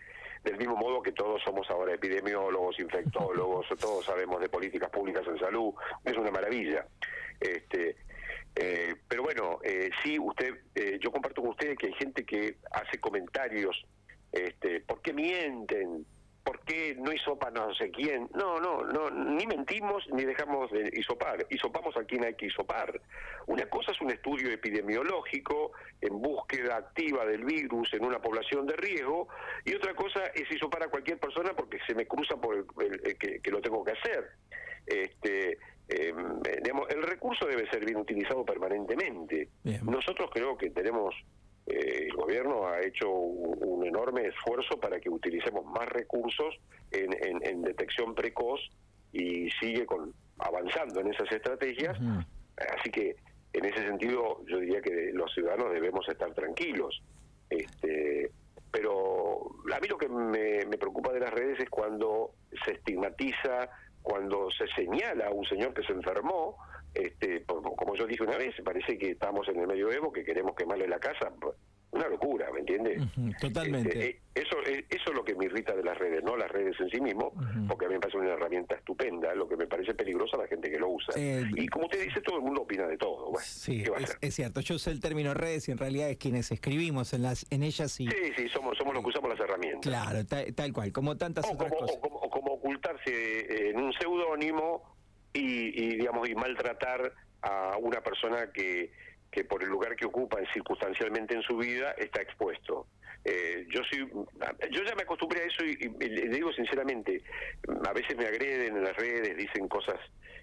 Del 0.44 0.58
mismo 0.58 0.75
modo 0.75 1.01
que 1.01 1.12
todos 1.12 1.41
somos 1.44 1.70
ahora 1.70 1.94
epidemiólogos, 1.94 2.80
infectólogos, 2.80 3.68
todos 3.80 4.06
sabemos 4.06 4.41
de 4.41 4.50
políticas 4.50 4.89
públicas 4.89 5.25
en 5.27 5.38
salud, 5.38 5.74
es 6.03 6.18
una 6.18 6.32
maravilla. 6.32 6.86
Este, 7.39 7.96
eh, 8.56 8.96
pero 9.08 9.24
bueno, 9.24 9.60
sí, 10.03 10.20
usted, 10.20 10.56
yo 11.00 11.12
comparto 11.12 11.41
con 11.41 11.51
usted 11.51 11.75
que 11.77 11.88
hay 11.88 11.94
gente 11.94 12.25
que 12.25 12.58
hace 12.72 13.00
comentarios 13.00 13.86
este, 14.32 14.80
¿por 14.82 15.01
qué 15.01 15.13
mienten? 15.13 16.06
¿Por 16.43 16.60
qué 16.62 16.95
no 16.98 17.13
hisopan 17.13 17.53
no 17.53 17.74
sé 17.75 17.91
quién? 17.91 18.27
No, 18.33 18.60
no, 18.60 18.83
no, 18.83 19.10
ni 19.12 19.45
mentimos 19.45 20.03
ni 20.12 20.25
dejamos 20.25 20.71
de 20.71 20.89
hisopar. 20.93 21.45
Hisopamos 21.50 21.95
a 21.98 22.03
quien 22.03 22.25
hay 22.25 22.33
que 22.33 22.48
hisopar. 22.48 23.00
Una 23.45 23.67
cosa 23.67 23.91
es 23.91 24.01
un 24.01 24.10
estudio 24.10 24.51
epidemiológico 24.51 25.74
en 26.01 26.19
búsqueda 26.19 26.77
activa 26.77 27.25
del 27.25 27.45
virus 27.45 27.93
en 27.93 28.05
una 28.05 28.19
población 28.19 28.65
de 28.65 28.75
riesgo 28.75 29.27
y 29.65 29.75
otra 29.75 29.93
cosa 29.93 30.25
es 30.33 30.50
hisopar 30.51 30.83
a 30.83 30.88
cualquier 30.88 31.19
persona 31.19 31.53
porque 31.55 31.77
se 31.86 31.93
me 31.93 32.07
cruza 32.07 32.36
por 32.38 32.55
el, 32.55 33.17
que, 33.17 33.51
lo 33.51 33.62
tengo 33.62 33.83
que 33.83 33.91
hacer. 33.91 34.31
Este, 34.88 35.60
em, 35.89 36.39
el 36.89 37.03
recurso 37.03 37.45
debe 37.45 37.69
ser 37.69 37.86
bien 37.86 37.98
utilizado 37.98 38.43
permanentemente. 38.43 39.50
Nosotros 39.83 40.31
creo 40.33 40.57
que 40.57 40.71
tenemos 40.71 41.13
eh, 41.68 42.08
el 42.08 42.13
gobierno 42.13 42.68
ha 42.68 42.82
hecho 42.82 43.10
un, 43.10 43.86
enorme 43.86 44.27
esfuerzo 44.27 44.80
para 44.80 45.00
que 45.00 45.10
utilicemos 45.10 45.65
más 45.65 45.88
recursos 45.89 46.56
en, 46.91 47.62
detección 47.62 48.15
precoz 48.15 48.62
y 49.12 49.50
sigue 49.60 49.86
con 49.86 50.13
avanzando 50.38 51.01
en 51.01 51.08
esas 51.08 51.30
estrategias. 51.32 52.00
Así 52.77 52.89
que 52.89 53.15
en 53.53 53.65
ese 53.65 53.86
sentido 53.86 54.44
yo 54.48 54.60
diría 54.60 54.82
que 54.82 55.12
los 55.13 55.34
ciudadanos 55.34 55.74
debemos 55.74 56.08
estar 56.08 56.34
tranquilos. 56.34 57.03
Este, 57.50 58.32
pero 58.72 59.51
a 59.74 59.80
mí 59.80 59.88
lo 59.89 59.98
que 59.98 60.08
me, 60.08 60.65
me 60.65 60.77
preocupa 60.77 61.12
de 61.12 61.20
las 61.20 61.34
redes 61.34 61.60
es 61.60 61.70
cuando 61.70 62.32
se 62.63 62.74
estigmatiza, 62.74 63.70
cuando 64.01 64.50
se 64.51 64.68
señala 64.68 65.27
a 65.27 65.32
un 65.32 65.46
señor 65.46 65.74
que 65.74 65.84
se 65.84 65.91
enfermó, 65.91 66.58
este, 66.93 67.43
como 67.45 67.95
yo 67.95 68.05
dije 68.05 68.24
una 68.24 68.38
vez, 68.38 68.53
parece 68.63 68.98
que 68.98 69.12
estamos 69.12 69.48
en 69.48 69.60
el 69.60 69.67
medioevo, 69.67 70.12
que 70.12 70.24
queremos 70.24 70.55
quemarle 70.55 70.88
la 70.88 71.00
casa. 71.00 71.31
Una 71.91 72.07
locura, 72.07 72.50
¿me 72.53 72.62
entiendes? 72.62 73.01
totalmente. 73.41 73.89
Este, 73.89 74.10
eh, 74.10 74.21
eso, 74.33 74.55
eh, 74.65 74.86
eso 74.89 75.10
es 75.10 75.13
lo 75.13 75.25
que 75.25 75.36
me 75.36 75.45
irrita 75.45 75.75
de 75.75 75.83
las 75.83 75.98
redes, 75.98 76.24
no 76.24 76.38
las 76.38 76.50
redes 76.50 76.79
en 76.79 76.89
sí 76.89 77.01
mismo, 77.01 77.33
porque 77.67 77.86
a 77.86 77.89
mí 77.89 77.95
me 77.95 78.00
parece 78.00 78.17
una 78.17 78.29
herramienta 78.31 78.75
estupenda, 78.75 79.36
lo 79.36 79.45
que 79.45 79.57
me 79.57 79.67
parece 79.67 79.93
peligroso 79.93 80.38
a 80.38 80.43
la 80.43 80.48
gente 80.48 80.71
que 80.71 80.79
lo 80.79 80.88
usa. 80.88 81.13
Eh, 81.17 81.43
y 81.53 81.67
como 81.67 81.86
usted 81.86 82.01
dice, 82.05 82.21
todo 82.21 82.38
el 82.38 82.43
mundo 82.43 82.62
opina 82.62 82.88
de 82.88 82.98
todo. 82.98 83.33
sí, 83.41 83.83
es, 84.21 84.36
cierto. 84.36 84.62
Yo 84.62 84.79
sé 84.79 84.91
el 84.91 85.01
término 85.01 85.33
redes 85.33 85.67
y 85.67 85.71
en 85.71 85.77
realidad 85.77 86.10
es 86.10 86.17
quienes 86.17 86.50
escribimos 86.51 87.13
en 87.13 87.24
las 87.24 87.45
en 87.51 87.63
ellas 87.63 88.00
y... 88.00 88.07
Sí, 88.07 88.31
sí, 88.38 88.48
somos, 88.48 88.77
somos 88.77 88.93
los 88.93 89.03
que 89.03 89.10
usamos 89.10 89.29
las 89.29 89.39
herramientas. 89.41 89.81
Claro, 89.81 90.25
tal, 90.25 90.71
cual, 90.71 90.93
como 90.93 91.17
tantas 91.17 91.45
otras 91.51 91.74
cosas. 91.74 91.98
O 92.01 92.29
como 92.29 92.53
ocultarse 92.53 93.69
en 93.69 93.81
un 93.81 93.91
seudónimo 93.93 94.90
y, 95.34 95.98
digamos 95.98 96.30
y 96.30 96.36
maltratar 96.36 97.14
a 97.42 97.78
una 97.78 98.02
persona 98.02 98.52
que, 98.52 98.92
que 99.32 99.44
por 99.46 99.64
el 99.64 99.70
lugar 99.70 99.96
que 99.96 100.06
ocupa 100.06 100.38
circunstancialmente 100.54 101.36
en 101.36 101.42
su 101.42 101.58
vida 101.58 101.92
está 101.98 102.22
expuesto. 102.22 102.88
Eh, 103.24 103.68
yo 103.70 103.82
soy, 103.90 104.00
yo 104.72 104.84
ya 104.84 104.96
me 104.96 105.04
acostumbré 105.04 105.44
a 105.44 105.46
eso 105.46 105.64
y, 105.64 105.76
le 105.76 106.28
digo 106.30 106.52
sinceramente, 106.54 107.22
a 107.88 107.94
veces 107.94 108.18
me 108.18 108.26
agreden 108.26 108.78
en 108.78 108.84
las 108.84 108.96
redes, 108.96 109.38
dicen 109.38 109.68
cosas 109.68 110.00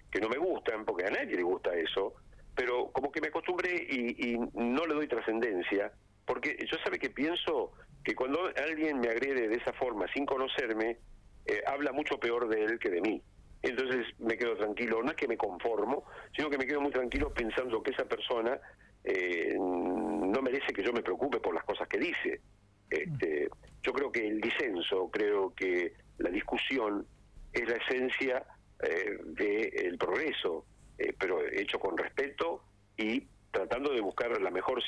que 0.09 0.19
no 0.19 0.29
me 0.29 0.37
gustan, 0.37 0.85
porque 0.85 1.05
a 1.05 1.09
nadie 1.09 1.35
le 1.35 1.43
gusta 1.43 1.75
eso, 1.75 2.13
pero 2.55 2.91
como 2.91 3.11
que 3.11 3.21
me 3.21 3.27
acostumbré 3.27 3.75
y, 3.75 4.37
no 4.53 4.85
le 4.85 4.93
doy 4.93 5.07
trascendencia, 5.07 5.91
porque 6.25 6.57
yo 6.59 6.77
sabe 6.83 6.99
que 6.99 7.09
pienso 7.09 7.73
que 8.03 8.15
cuando 8.15 8.49
alguien 8.55 8.99
me 8.99 9.09
agrede 9.09 9.49
de 9.49 9.55
esa 9.55 9.73
forma 9.73 10.07
sin 10.13 10.25
conocerme, 10.25 10.97
eh, 11.45 11.61
habla 11.67 11.91
mucho 11.91 12.17
peor 12.17 12.47
de 12.47 12.63
él 12.63 12.79
que 12.79 12.89
de 12.89 13.01
mí. 13.01 13.21
Entonces 13.61 14.07
me 14.19 14.37
quedo 14.37 14.55
tranquilo, 14.55 15.03
no 15.03 15.11
es 15.11 15.17
que 15.17 15.27
me 15.27 15.37
conformo, 15.37 16.05
sino 16.35 16.49
que 16.49 16.57
me 16.57 16.65
quedo 16.65 16.81
muy 16.81 16.91
tranquilo 16.91 17.33
pensando 17.33 17.83
que 17.83 17.91
esa 17.91 18.05
persona 18.05 18.59
eh, 19.03 19.55
no 19.57 20.41
merece 20.41 20.73
que 20.73 20.83
yo 20.83 20.93
me 20.93 21.01
preocupe 21.01 21.39
por 21.39 21.53
las 21.53 21.63
cosas 21.63 21.87
que 21.87 21.97
dice. 21.97 22.41
Este, 22.89 23.49
yo 23.83 23.93
creo 23.93 24.11
que 24.11 24.27
el 24.27 24.41
disenso, 24.41 25.09
creo 25.11 25.53
que 25.53 25.93
la 26.17 26.29
discusión 26.29 27.05
es 27.51 27.67
la 27.67 27.75
esencia 27.75 28.45
eh, 28.81 29.17
del 29.25 29.97
progreso, 29.97 30.65
eh, 30.97 31.13
pero 31.17 31.45
hecho 31.45 31.79
con 31.79 31.97
respeto 31.97 32.63
y 32.97 33.27
tratando 33.51 33.91
de 33.91 34.01
buscar 34.01 34.39
la 34.41 34.51
mejor 34.51 34.81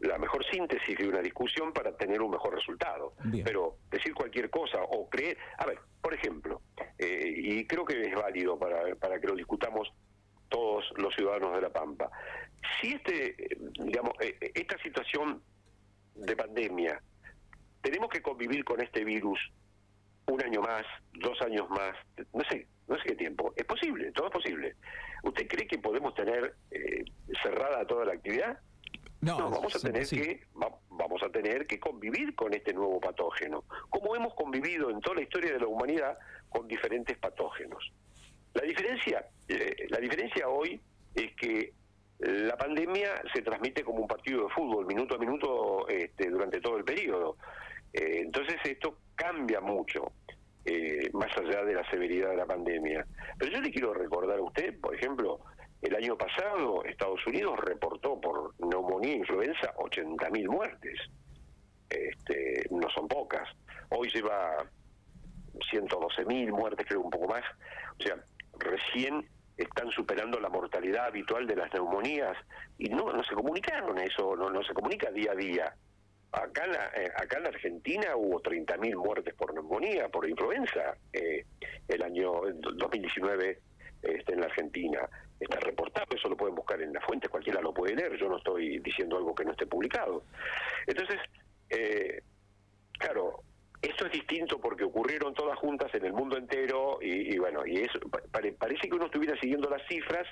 la 0.00 0.18
mejor 0.18 0.44
síntesis 0.46 0.96
de 0.96 1.08
una 1.08 1.20
discusión 1.20 1.72
para 1.72 1.96
tener 1.96 2.22
un 2.22 2.30
mejor 2.30 2.54
resultado. 2.54 3.14
Pero 3.44 3.76
decir 3.90 4.14
cualquier 4.14 4.50
cosa 4.50 4.78
o 4.82 5.08
creer, 5.08 5.36
a 5.58 5.66
ver, 5.66 5.78
por 6.00 6.14
ejemplo, 6.14 6.60
eh, 6.98 7.34
y 7.36 7.66
creo 7.66 7.84
que 7.84 8.00
es 8.02 8.14
válido 8.14 8.58
para, 8.58 8.94
para 8.96 9.20
que 9.20 9.26
lo 9.26 9.34
discutamos 9.34 9.92
todos 10.48 10.84
los 10.96 11.14
ciudadanos 11.14 11.54
de 11.54 11.62
La 11.62 11.70
Pampa. 11.70 12.10
Si 12.80 12.92
este, 12.92 13.36
digamos, 13.80 14.12
eh, 14.20 14.52
esta 14.54 14.78
situación 14.78 15.42
de 16.14 16.36
pandemia, 16.36 17.00
tenemos 17.82 18.08
que 18.08 18.22
convivir 18.22 18.64
con 18.64 18.80
este 18.80 19.04
virus 19.04 19.38
un 20.26 20.42
año 20.42 20.62
más, 20.62 20.84
dos 21.12 21.40
años 21.42 21.68
más, 21.70 21.94
no 22.32 22.42
sé, 22.48 22.66
no 22.86 22.96
sé 22.96 23.02
qué 23.08 23.14
tiempo. 23.16 23.52
Es 23.56 23.64
posible, 23.64 24.12
todo 24.12 24.26
es 24.26 24.32
posible. 24.32 24.76
¿Usted 25.22 25.46
cree 25.48 25.66
que 25.66 25.78
podemos 25.78 26.14
tener 26.14 26.54
eh, 26.70 27.04
cerrada 27.42 27.86
toda 27.86 28.04
la 28.04 28.12
actividad? 28.12 28.58
No, 29.20 29.50
vamos 29.50 29.74
a 29.74 29.78
tener 29.78 30.06
que 30.06 30.44
vamos 30.90 31.22
a 31.22 31.30
tener 31.30 31.66
que 31.66 31.80
convivir 31.80 32.34
con 32.34 32.52
este 32.52 32.74
nuevo 32.74 33.00
patógeno, 33.00 33.64
como 33.88 34.14
hemos 34.14 34.34
convivido 34.34 34.90
en 34.90 35.00
toda 35.00 35.16
la 35.16 35.22
historia 35.22 35.52
de 35.52 35.60
la 35.60 35.66
humanidad 35.66 36.18
con 36.50 36.68
diferentes 36.68 37.16
patógenos. 37.16 37.90
La 38.52 38.62
diferencia, 38.62 39.26
eh, 39.48 39.86
la 39.88 39.98
diferencia 39.98 40.48
hoy 40.48 40.80
es 41.14 41.34
que 41.36 41.72
la 42.18 42.56
pandemia 42.56 43.22
se 43.32 43.42
transmite 43.42 43.82
como 43.82 44.00
un 44.00 44.08
partido 44.08 44.44
de 44.44 44.54
fútbol, 44.54 44.86
minuto 44.86 45.14
a 45.14 45.18
minuto, 45.18 45.88
este, 45.88 46.30
durante 46.30 46.60
todo 46.60 46.76
el 46.76 46.84
periodo. 46.84 47.36
Eh, 47.92 48.20
entonces 48.22 48.56
esto 48.64 48.98
cambia 49.14 49.60
mucho. 49.60 50.12
Eh, 50.66 51.10
más 51.12 51.30
allá 51.36 51.62
de 51.62 51.74
la 51.74 51.88
severidad 51.90 52.30
de 52.30 52.36
la 52.36 52.46
pandemia. 52.46 53.06
Pero 53.38 53.52
yo 53.52 53.60
le 53.60 53.70
quiero 53.70 53.92
recordar 53.92 54.38
a 54.38 54.42
usted, 54.42 54.80
por 54.80 54.94
ejemplo, 54.94 55.40
el 55.82 55.94
año 55.94 56.16
pasado 56.16 56.82
Estados 56.84 57.26
Unidos 57.26 57.60
reportó 57.60 58.18
por 58.18 58.54
neumonía 58.58 59.12
e 59.12 59.18
influenza 59.18 59.74
80.000 59.76 60.48
muertes. 60.48 60.98
Este, 61.90 62.66
no 62.70 62.88
son 62.90 63.06
pocas. 63.08 63.46
Hoy 63.90 64.08
lleva 64.08 64.66
112 65.70 66.24
mil 66.24 66.52
muertes, 66.52 66.86
creo 66.86 67.00
un 67.00 67.10
poco 67.10 67.28
más. 67.28 67.44
O 67.98 68.02
sea, 68.02 68.16
recién 68.58 69.28
están 69.56 69.90
superando 69.90 70.40
la 70.40 70.48
mortalidad 70.48 71.06
habitual 71.06 71.46
de 71.46 71.56
las 71.56 71.72
neumonías 71.72 72.36
y 72.78 72.88
no, 72.88 73.12
no 73.12 73.22
se 73.22 73.34
comunicaron 73.34 73.98
eso, 73.98 74.34
no, 74.36 74.50
no 74.50 74.62
se 74.64 74.74
comunica 74.74 75.10
día 75.10 75.32
a 75.32 75.36
día. 75.36 75.74
Acá 76.34 76.64
en 76.64 76.72
la, 76.72 76.90
eh, 76.96 77.12
acá 77.16 77.36
en 77.36 77.44
la 77.44 77.48
Argentina 77.50 78.16
hubo 78.16 78.42
30.000 78.42 78.96
muertes 78.96 79.34
por 79.34 79.54
neumonía, 79.54 80.08
por 80.08 80.28
influenza, 80.28 80.96
eh, 81.12 81.44
el 81.88 82.02
año 82.02 82.32
2019 82.54 83.60
este, 84.02 84.32
en 84.32 84.40
la 84.40 84.46
Argentina. 84.46 85.08
Está 85.38 85.60
reportado, 85.60 86.06
eso 86.14 86.28
lo 86.28 86.36
pueden 86.36 86.54
buscar 86.54 86.80
en 86.80 86.92
la 86.92 87.00
fuente, 87.00 87.28
cualquiera 87.28 87.60
lo 87.60 87.72
puede 87.72 87.94
leer, 87.94 88.16
yo 88.16 88.28
no 88.28 88.38
estoy 88.38 88.78
diciendo 88.78 89.16
algo 89.16 89.34
que 89.34 89.44
no 89.44 89.52
esté 89.52 89.66
publicado. 89.66 90.24
Entonces, 90.86 91.18
eh, 91.70 92.22
claro, 92.98 93.42
esto 93.80 94.06
es 94.06 94.12
distinto 94.12 94.60
porque 94.60 94.84
ocurrieron 94.84 95.34
todas 95.34 95.58
juntas 95.58 95.94
en 95.94 96.04
el 96.04 96.12
mundo 96.12 96.36
entero 96.36 96.98
y, 97.02 97.36
bueno, 97.38 97.66
y 97.66 97.78
eso 97.78 97.98
parece 98.58 98.88
que 98.88 98.94
uno 98.94 99.06
estuviera 99.06 99.38
siguiendo 99.38 99.68
las 99.68 99.86
cifras 99.86 100.26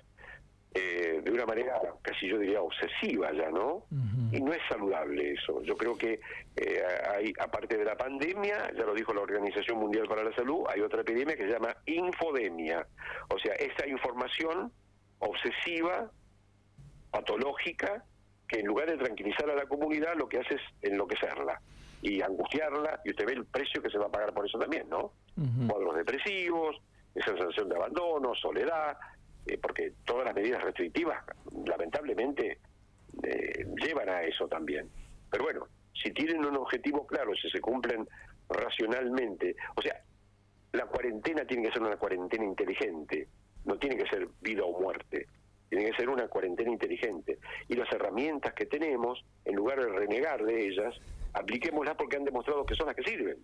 eh, 0.75 1.21
de 1.23 1.31
una 1.31 1.45
manera 1.45 1.79
casi 2.01 2.29
yo 2.29 2.39
diría 2.39 2.63
obsesiva 2.63 3.31
ya, 3.33 3.51
¿no? 3.51 3.85
Y 4.31 4.41
no 4.41 4.53
es 4.55 4.61
saludable 4.69 5.33
eso. 5.33 5.63
Yo 5.63 5.77
creo 5.77 5.97
que 5.99 6.19
eh, 6.57 6.83
hay, 7.15 7.33
aparte 7.39 7.77
de 7.77 7.85
la 7.85 7.95
pandemia, 7.95 8.73
ya 8.75 8.85
lo 8.85 8.95
dijo 8.95 9.13
la 9.13 9.21
Organización 9.21 9.79
Mundial 9.79 10.09
para 10.09 10.25
la 10.25 10.35
Salud, 10.35 10.65
hay 10.69 10.81
otra 10.81 11.03
epidemia 11.03 11.37
que 11.37 11.45
se 11.45 11.53
llama 11.53 11.77
infodemia. 11.85 12.87
O 13.29 13.39
sea, 13.39 13.53
esa 13.55 13.87
información 13.87 14.73
obsesiva, 15.19 16.11
patológica, 17.11 18.05
que 18.49 18.61
en 18.61 18.67
lugar 18.67 18.91
de 18.91 18.97
tranquilizar 18.97 19.51
a 19.51 19.55
la 19.55 19.67
comunidad, 19.67 20.15
lo 20.17 20.27
que 20.29 20.39
hace 20.39 20.55
es 20.55 20.63
enloquecerla 20.81 21.61
y 22.01 22.23
angustiarla, 22.23 23.01
y 23.05 23.11
usted 23.11 23.27
ve 23.27 23.33
el 23.35 23.45
precio 23.45 23.83
que 23.83 23.91
se 23.91 23.99
va 23.99 24.07
a 24.07 24.11
pagar 24.11 24.33
por 24.33 24.47
eso 24.47 24.59
también, 24.59 24.89
¿no? 24.89 25.13
Cuadros 25.69 25.97
depresivos, 25.97 26.81
esa 27.15 27.37
sensación 27.37 27.69
de 27.69 27.77
abandono, 27.77 28.35
soledad, 28.35 28.97
eh, 29.47 29.59
porque 29.59 29.95
todas 30.05 30.25
las 30.27 30.35
medidas 30.35 30.63
restrictivas, 30.63 31.25
lamentablemente, 31.67 32.59
eh, 33.23 33.67
llevan 33.77 34.09
a 34.09 34.23
eso 34.23 34.49
también. 34.49 34.89
Pero 35.31 35.45
bueno, 35.45 35.67
si 35.93 36.11
tienen 36.13 36.45
un 36.45 36.57
objetivo 36.57 37.07
claro, 37.07 37.35
si 37.35 37.51
se 37.51 37.61
cumplen 37.61 38.07
racionalmente, 38.49 39.57
o 39.77 39.83
sea, 39.83 40.01
la 40.73 40.87
cuarentena 40.87 41.45
tiene 41.45 41.65
que 41.65 41.73
ser 41.73 41.83
una 41.83 41.97
cuarentena 41.97 42.45
inteligente, 42.45 43.29
no 43.65 43.77
tiene 43.79 43.97
que 43.97 44.07
ser 44.07 44.29
vida 44.41 44.65
o 44.65 44.81
muerte, 44.81 45.27
tiene 45.69 45.91
que 45.91 45.97
ser 45.97 46.09
una 46.09 46.29
cuarentena 46.29 46.71
inteligente. 46.71 47.39
Y 47.69 47.75
las 47.75 47.91
herramientas 47.93 48.55
que 48.55 48.67
tenemos, 48.67 49.25
en 49.45 49.57
lugar 49.57 49.81
de 49.81 49.89
renegar 49.89 50.45
de 50.45 50.67
ellas, 50.67 50.95
apliquémoslas 51.33 51.97
porque 51.97 52.17
han 52.17 52.25
demostrado 52.25 52.65
que 52.65 52.75
son 52.75 52.87
las 52.87 52.97
que 52.97 53.03
sirven. 53.03 53.39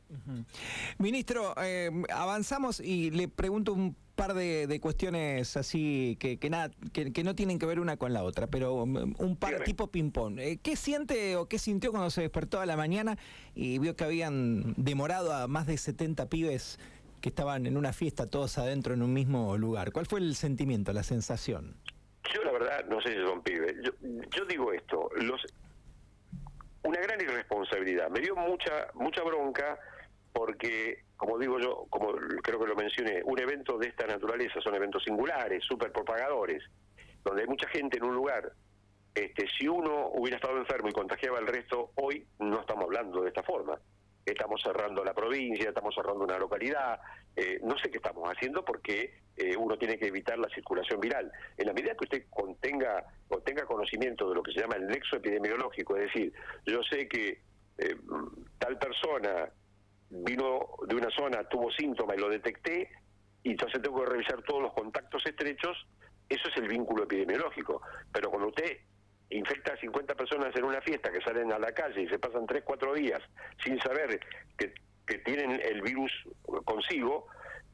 Ministro, 0.98 1.54
eh, 1.62 1.90
avanzamos 2.12 2.80
y 2.80 3.10
le 3.10 3.28
pregunto 3.28 3.72
un 3.72 3.96
par 4.18 4.34
de, 4.34 4.80
cuestiones 4.80 5.56
así 5.56 6.16
que, 6.18 6.38
que 6.38 6.50
nada 6.50 6.70
que, 6.92 7.22
no 7.22 7.36
tienen 7.36 7.60
que 7.60 7.66
ver 7.66 7.78
una 7.78 7.96
con 7.96 8.12
la 8.12 8.24
otra, 8.24 8.48
pero 8.48 8.74
um, 8.74 9.14
un 9.16 9.36
par 9.36 9.62
tipo 9.62 9.86
ping-pong. 9.86 10.40
Eh, 10.40 10.58
¿Qué 10.60 10.74
siente 10.74 11.36
o 11.36 11.46
qué 11.46 11.60
sintió 11.60 11.92
cuando 11.92 12.10
se 12.10 12.22
despertó 12.22 12.60
a 12.60 12.66
la 12.66 12.76
mañana 12.76 13.16
y 13.54 13.78
vio 13.78 13.94
que 13.94 14.02
habían 14.02 14.74
demorado 14.76 15.32
a 15.32 15.46
más 15.46 15.68
de 15.68 15.78
70 15.78 16.28
pibes 16.28 16.80
que 17.20 17.28
estaban 17.28 17.66
en 17.66 17.76
una 17.76 17.92
fiesta 17.92 18.28
todos 18.28 18.58
adentro 18.58 18.92
en 18.92 19.02
un 19.02 19.12
mismo 19.12 19.56
lugar? 19.56 19.92
¿Cuál 19.92 20.06
fue 20.06 20.18
el 20.18 20.34
sentimiento, 20.34 20.92
la 20.92 21.04
sensación? 21.04 21.76
Yo 22.34 22.42
la 22.42 22.50
verdad 22.50 22.84
no 22.90 23.00
sé 23.00 23.10
si 23.10 23.22
son 23.22 23.40
pibes. 23.44 23.76
Yo, 23.84 23.92
yo 24.36 24.44
digo 24.46 24.72
esto, 24.72 25.08
los 25.14 25.40
una 26.82 27.00
gran 27.00 27.20
irresponsabilidad. 27.20 28.10
Me 28.10 28.18
dio 28.18 28.34
mucha 28.34 28.88
mucha 28.94 29.22
bronca 29.22 29.78
porque, 30.32 31.04
como 31.18 31.36
digo 31.36 31.58
yo, 31.58 31.86
como 31.90 32.12
creo 32.42 32.60
que 32.60 32.66
lo 32.66 32.76
mencioné, 32.76 33.20
un 33.24 33.38
evento 33.40 33.76
de 33.76 33.88
esta 33.88 34.06
naturaleza 34.06 34.60
son 34.60 34.76
eventos 34.76 35.02
singulares, 35.02 35.64
súper 35.64 35.90
propagadores, 35.90 36.62
donde 37.24 37.42
hay 37.42 37.48
mucha 37.48 37.68
gente 37.68 37.98
en 37.98 38.04
un 38.04 38.14
lugar. 38.14 38.52
Este, 39.12 39.48
si 39.58 39.66
uno 39.66 40.10
hubiera 40.14 40.36
estado 40.36 40.56
enfermo 40.56 40.88
y 40.88 40.92
contagiaba 40.92 41.38
al 41.38 41.48
resto, 41.48 41.90
hoy 41.96 42.24
no 42.38 42.60
estamos 42.60 42.84
hablando 42.84 43.20
de 43.20 43.28
esta 43.28 43.42
forma. 43.42 43.76
Estamos 44.24 44.62
cerrando 44.62 45.02
la 45.02 45.12
provincia, 45.12 45.70
estamos 45.70 45.92
cerrando 45.92 46.22
una 46.22 46.38
localidad, 46.38 47.00
eh, 47.34 47.58
no 47.64 47.76
sé 47.78 47.90
qué 47.90 47.96
estamos 47.96 48.28
haciendo 48.28 48.64
porque 48.64 49.22
eh, 49.36 49.56
uno 49.56 49.76
tiene 49.76 49.98
que 49.98 50.06
evitar 50.06 50.38
la 50.38 50.48
circulación 50.50 51.00
viral. 51.00 51.32
En 51.56 51.66
la 51.66 51.72
medida 51.72 51.96
que 51.96 52.04
usted 52.04 52.26
contenga 52.30 53.04
o 53.28 53.40
tenga 53.40 53.64
conocimiento 53.64 54.28
de 54.28 54.36
lo 54.36 54.42
que 54.44 54.52
se 54.52 54.60
llama 54.60 54.76
el 54.76 54.86
nexo 54.86 55.16
epidemiológico, 55.16 55.96
es 55.96 56.12
decir, 56.12 56.32
yo 56.64 56.80
sé 56.84 57.08
que 57.08 57.40
eh, 57.78 57.96
tal 58.60 58.78
persona 58.78 59.50
vino 60.10 60.68
de 60.86 60.94
una 60.94 61.10
zona, 61.10 61.44
tuvo 61.48 61.70
síntomas 61.70 62.16
y 62.16 62.20
lo 62.20 62.28
detecté, 62.28 62.90
y 63.42 63.50
entonces 63.50 63.80
tengo 63.82 64.02
que 64.04 64.10
revisar 64.10 64.42
todos 64.42 64.62
los 64.62 64.72
contactos 64.72 65.24
estrechos, 65.26 65.86
eso 66.28 66.48
es 66.48 66.56
el 66.56 66.68
vínculo 66.68 67.04
epidemiológico. 67.04 67.82
Pero 68.12 68.30
cuando 68.30 68.48
usted 68.48 68.78
infecta 69.30 69.74
a 69.74 69.76
50 69.76 70.14
personas 70.14 70.54
en 70.56 70.64
una 70.64 70.80
fiesta 70.80 71.10
que 71.10 71.20
salen 71.20 71.52
a 71.52 71.58
la 71.58 71.72
calle 71.72 72.02
y 72.02 72.08
se 72.08 72.18
pasan 72.18 72.46
3, 72.46 72.62
4 72.64 72.94
días 72.94 73.20
sin 73.62 73.78
saber 73.80 74.20
que, 74.56 74.72
que 75.06 75.18
tienen 75.18 75.60
el 75.62 75.82
virus 75.82 76.12
consigo, 76.64 77.28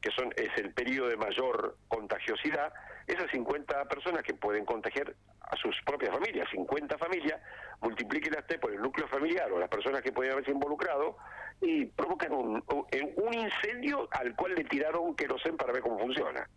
que 0.05 0.11
son 0.11 0.31
es 0.37 0.55
el 0.57 0.71
periodo 0.71 1.09
de 1.09 1.17
mayor 1.17 1.77
contagiosidad, 1.87 2.71
esas 3.07 3.25
50 3.31 3.85
personas 3.85 4.21
que 4.21 4.35
pueden 4.35 4.63
contagiar 4.63 5.15
a 5.41 5.55
sus 5.55 5.75
propias 5.83 6.13
familias, 6.13 6.47
50 6.51 6.95
familias, 6.99 7.41
multiplíquelas 7.81 8.43
por 8.61 8.71
el 8.71 8.83
núcleo 8.83 9.07
familiar 9.07 9.51
o 9.51 9.57
las 9.57 9.67
personas 9.67 10.03
que 10.03 10.11
pueden 10.11 10.33
haberse 10.33 10.51
involucrado 10.51 11.17
y 11.59 11.85
provocan 11.85 12.33
un, 12.33 12.63
un 12.67 13.33
incendio 13.33 14.07
al 14.11 14.35
cual 14.35 14.53
le 14.53 14.63
tiraron 14.65 15.15
querosén 15.15 15.57
para 15.57 15.73
ver 15.73 15.81
cómo 15.81 15.97
funciona. 15.97 16.47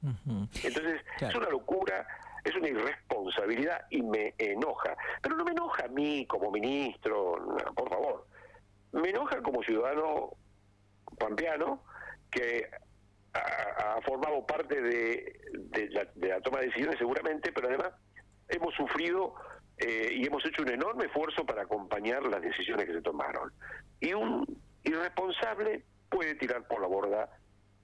Entonces, 0.62 1.00
es 1.18 1.34
una 1.34 1.48
locura, 1.48 2.06
es 2.44 2.54
una 2.54 2.68
irresponsabilidad 2.68 3.86
y 3.88 4.02
me 4.02 4.34
enoja. 4.36 4.94
Pero 5.22 5.36
no 5.36 5.44
me 5.44 5.52
enoja 5.52 5.86
a 5.86 5.88
mí 5.88 6.26
como 6.26 6.50
ministro, 6.50 7.36
por 7.74 7.88
favor. 7.88 8.26
Me 8.92 9.08
enoja 9.08 9.40
como 9.40 9.62
ciudadano 9.62 10.32
pampeano 11.18 11.82
que 12.30 12.68
ha, 13.38 14.00
formado 14.02 14.44
parte 14.46 14.80
de, 14.80 15.40
de, 15.52 15.90
la, 15.90 16.40
toma 16.40 16.60
de 16.60 16.66
decisiones 16.66 16.98
seguramente, 16.98 17.52
pero 17.52 17.68
además 17.68 17.90
hemos 18.48 18.74
sufrido 18.74 19.34
eh, 19.76 20.10
y 20.12 20.26
hemos 20.26 20.44
hecho 20.46 20.62
un 20.62 20.70
enorme 20.70 21.06
esfuerzo 21.06 21.44
para 21.44 21.62
acompañar 21.62 22.22
las 22.24 22.40
decisiones 22.40 22.86
que 22.86 22.94
se 22.94 23.02
tomaron. 23.02 23.52
Y 24.00 24.12
un 24.12 24.46
irresponsable 24.84 25.84
puede 26.08 26.34
tirar 26.36 26.66
por 26.66 26.80
la 26.80 26.86
borda 26.88 27.28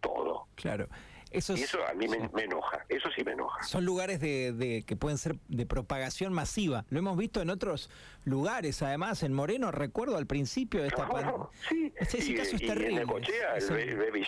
todo. 0.01 0.47
Claro 0.55 0.89
y 1.35 1.39
eso 1.39 1.79
a 1.87 1.95
mí 1.95 2.07
me, 2.07 2.43
enoja, 2.43 2.85
eso 2.89 3.09
sí 3.11 3.25
me 3.25 3.33
enoja. 3.33 3.63
Son 3.65 3.85
lugares 3.85 4.21
de, 4.21 4.85
que 4.87 4.97
pueden 4.97 5.19
ser 5.19 5.37
de 5.49 5.67
propagación 5.67 6.33
masiva. 6.33 6.85
Lo 6.91 7.01
hemos 7.01 7.17
visto 7.17 7.43
en 7.43 7.51
otros 7.51 7.91
lugares, 8.25 8.81
además, 8.83 9.23
en 9.25 9.33
Moreno, 9.33 9.73
recuerdo 9.73 10.17
al 10.17 10.27
principio 10.27 10.83
de 10.83 10.89
esta 10.89 11.09
pandemia. 11.09 11.49
Sí, 11.69 11.93
ese, 11.97 12.19
y, 12.19 12.35
caso 12.35 12.57
es 12.57 12.63
terrible. 12.63 13.03
en 13.03 13.89
el 13.89 13.97
Baby 13.97 14.27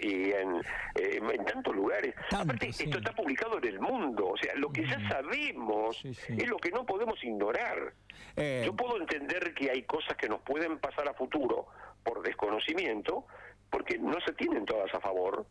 y 0.00 0.32
en, 0.32 0.56
eh, 0.96 1.20
en, 1.32 1.44
tantos 1.44 1.74
lugares. 1.74 2.14
Aparte, 2.32 2.68
esto 2.68 2.98
está 2.98 3.14
publicado 3.14 3.58
en 3.58 3.64
el 3.64 3.80
mundo, 3.80 4.28
o 4.28 4.36
sea, 4.36 4.54
lo 4.56 4.72
que 4.72 4.84
ya 4.84 5.08
sabemos 5.08 6.04
es 6.04 6.48
lo 6.48 6.56
que 6.56 6.70
no 6.70 6.84
podemos 6.84 7.22
ignorar. 7.22 7.94
Eh, 8.36 8.62
Yo 8.64 8.74
puedo 8.74 8.96
entender 9.00 9.54
que 9.54 9.70
hay 9.70 9.82
cosas 9.82 10.16
que 10.16 10.28
nos 10.28 10.40
pueden 10.40 10.78
pasar 10.78 11.08
a 11.08 11.14
futuro 11.14 11.68
por 12.02 12.22
desconocimiento, 12.22 13.26
porque 13.70 13.98
no 13.98 14.18
se 14.26 14.32
tienen 14.32 14.64
todas 14.64 14.92
a 14.94 15.00
favor, 15.00 15.46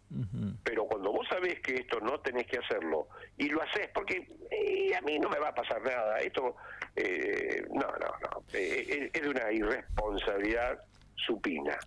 pero 0.63 0.85
cuando 0.85 1.11
vos 1.11 1.27
sabés 1.29 1.59
que 1.61 1.75
esto 1.75 1.99
no 1.99 2.19
tenés 2.19 2.47
que 2.47 2.57
hacerlo 2.57 3.07
y 3.37 3.49
lo 3.49 3.61
haces 3.61 3.89
porque 3.93 4.27
eh, 4.49 4.95
a 4.95 5.01
mí 5.01 5.19
no 5.19 5.29
me 5.29 5.39
va 5.39 5.49
a 5.49 5.55
pasar 5.55 5.81
nada, 5.83 6.17
esto 6.19 6.55
eh, 6.95 7.63
no, 7.69 7.85
no, 7.85 8.07
no, 8.21 8.43
eh, 8.53 9.11
es 9.13 9.21
de 9.21 9.29
una 9.29 9.51
irresponsabilidad 9.51 10.79
supina. 11.15 11.77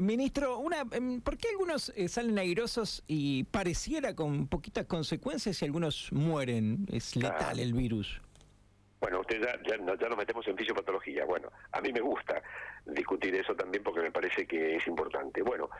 ministro, 0.00 0.58
una, 0.58 0.84
em, 0.92 1.20
¿por 1.20 1.36
qué 1.36 1.48
algunos 1.50 1.92
salen 2.08 2.38
airosos 2.38 3.02
y 3.06 3.44
pareciera 3.44 4.14
con 4.14 4.48
poquitas 4.48 4.86
consecuencias 4.86 5.60
y 5.60 5.64
algunos 5.64 6.12
mueren? 6.12 6.86
Es 6.90 7.16
letal 7.16 7.58
el 7.58 7.74
virus. 7.74 8.20
Bueno, 9.00 9.20
usted 9.20 9.40
ya, 9.40 9.54
ya, 9.64 9.76
nos 9.78 10.16
metemos 10.16 10.46
en 10.48 10.56
fisiopatología. 10.56 11.24
Bueno, 11.24 11.50
a 11.72 11.80
mí 11.80 11.92
me 11.92 12.00
gusta 12.00 12.42
discutir 12.84 13.34
eso 13.34 13.54
también 13.54 13.82
porque 13.84 14.00
me 14.00 14.10
parece 14.10 14.46
que 14.46 14.76
es 14.76 14.86
importante. 14.86 15.42
Bueno, 15.42 15.70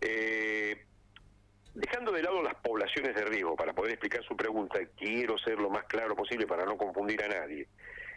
eh, 0.00 0.84
dejando 1.74 2.10
de 2.12 2.22
lado 2.22 2.42
las 2.42 2.56
poblaciones 2.56 3.14
de 3.14 3.24
riesgo, 3.24 3.54
para 3.56 3.72
poder 3.72 3.92
explicar 3.92 4.24
su 4.24 4.36
pregunta, 4.36 4.78
quiero 4.96 5.38
ser 5.38 5.58
lo 5.58 5.70
más 5.70 5.84
claro 5.84 6.16
posible 6.16 6.46
para 6.46 6.64
no 6.64 6.76
confundir 6.76 7.22
a 7.22 7.28
nadie. 7.28 7.68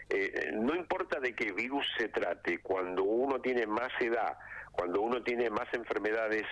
Eh, 0.09 0.51
no 0.53 0.73
importa 0.75 1.19
de 1.19 1.35
qué 1.35 1.51
virus 1.51 1.85
se 1.97 2.07
trate, 2.07 2.59
cuando 2.59 3.03
uno 3.03 3.41
tiene 3.41 3.67
más 3.67 3.91
edad, 3.99 4.37
cuando 4.71 5.01
uno 5.01 5.21
tiene 5.21 5.49
más 5.49 5.67
enfermedades, 5.73 6.45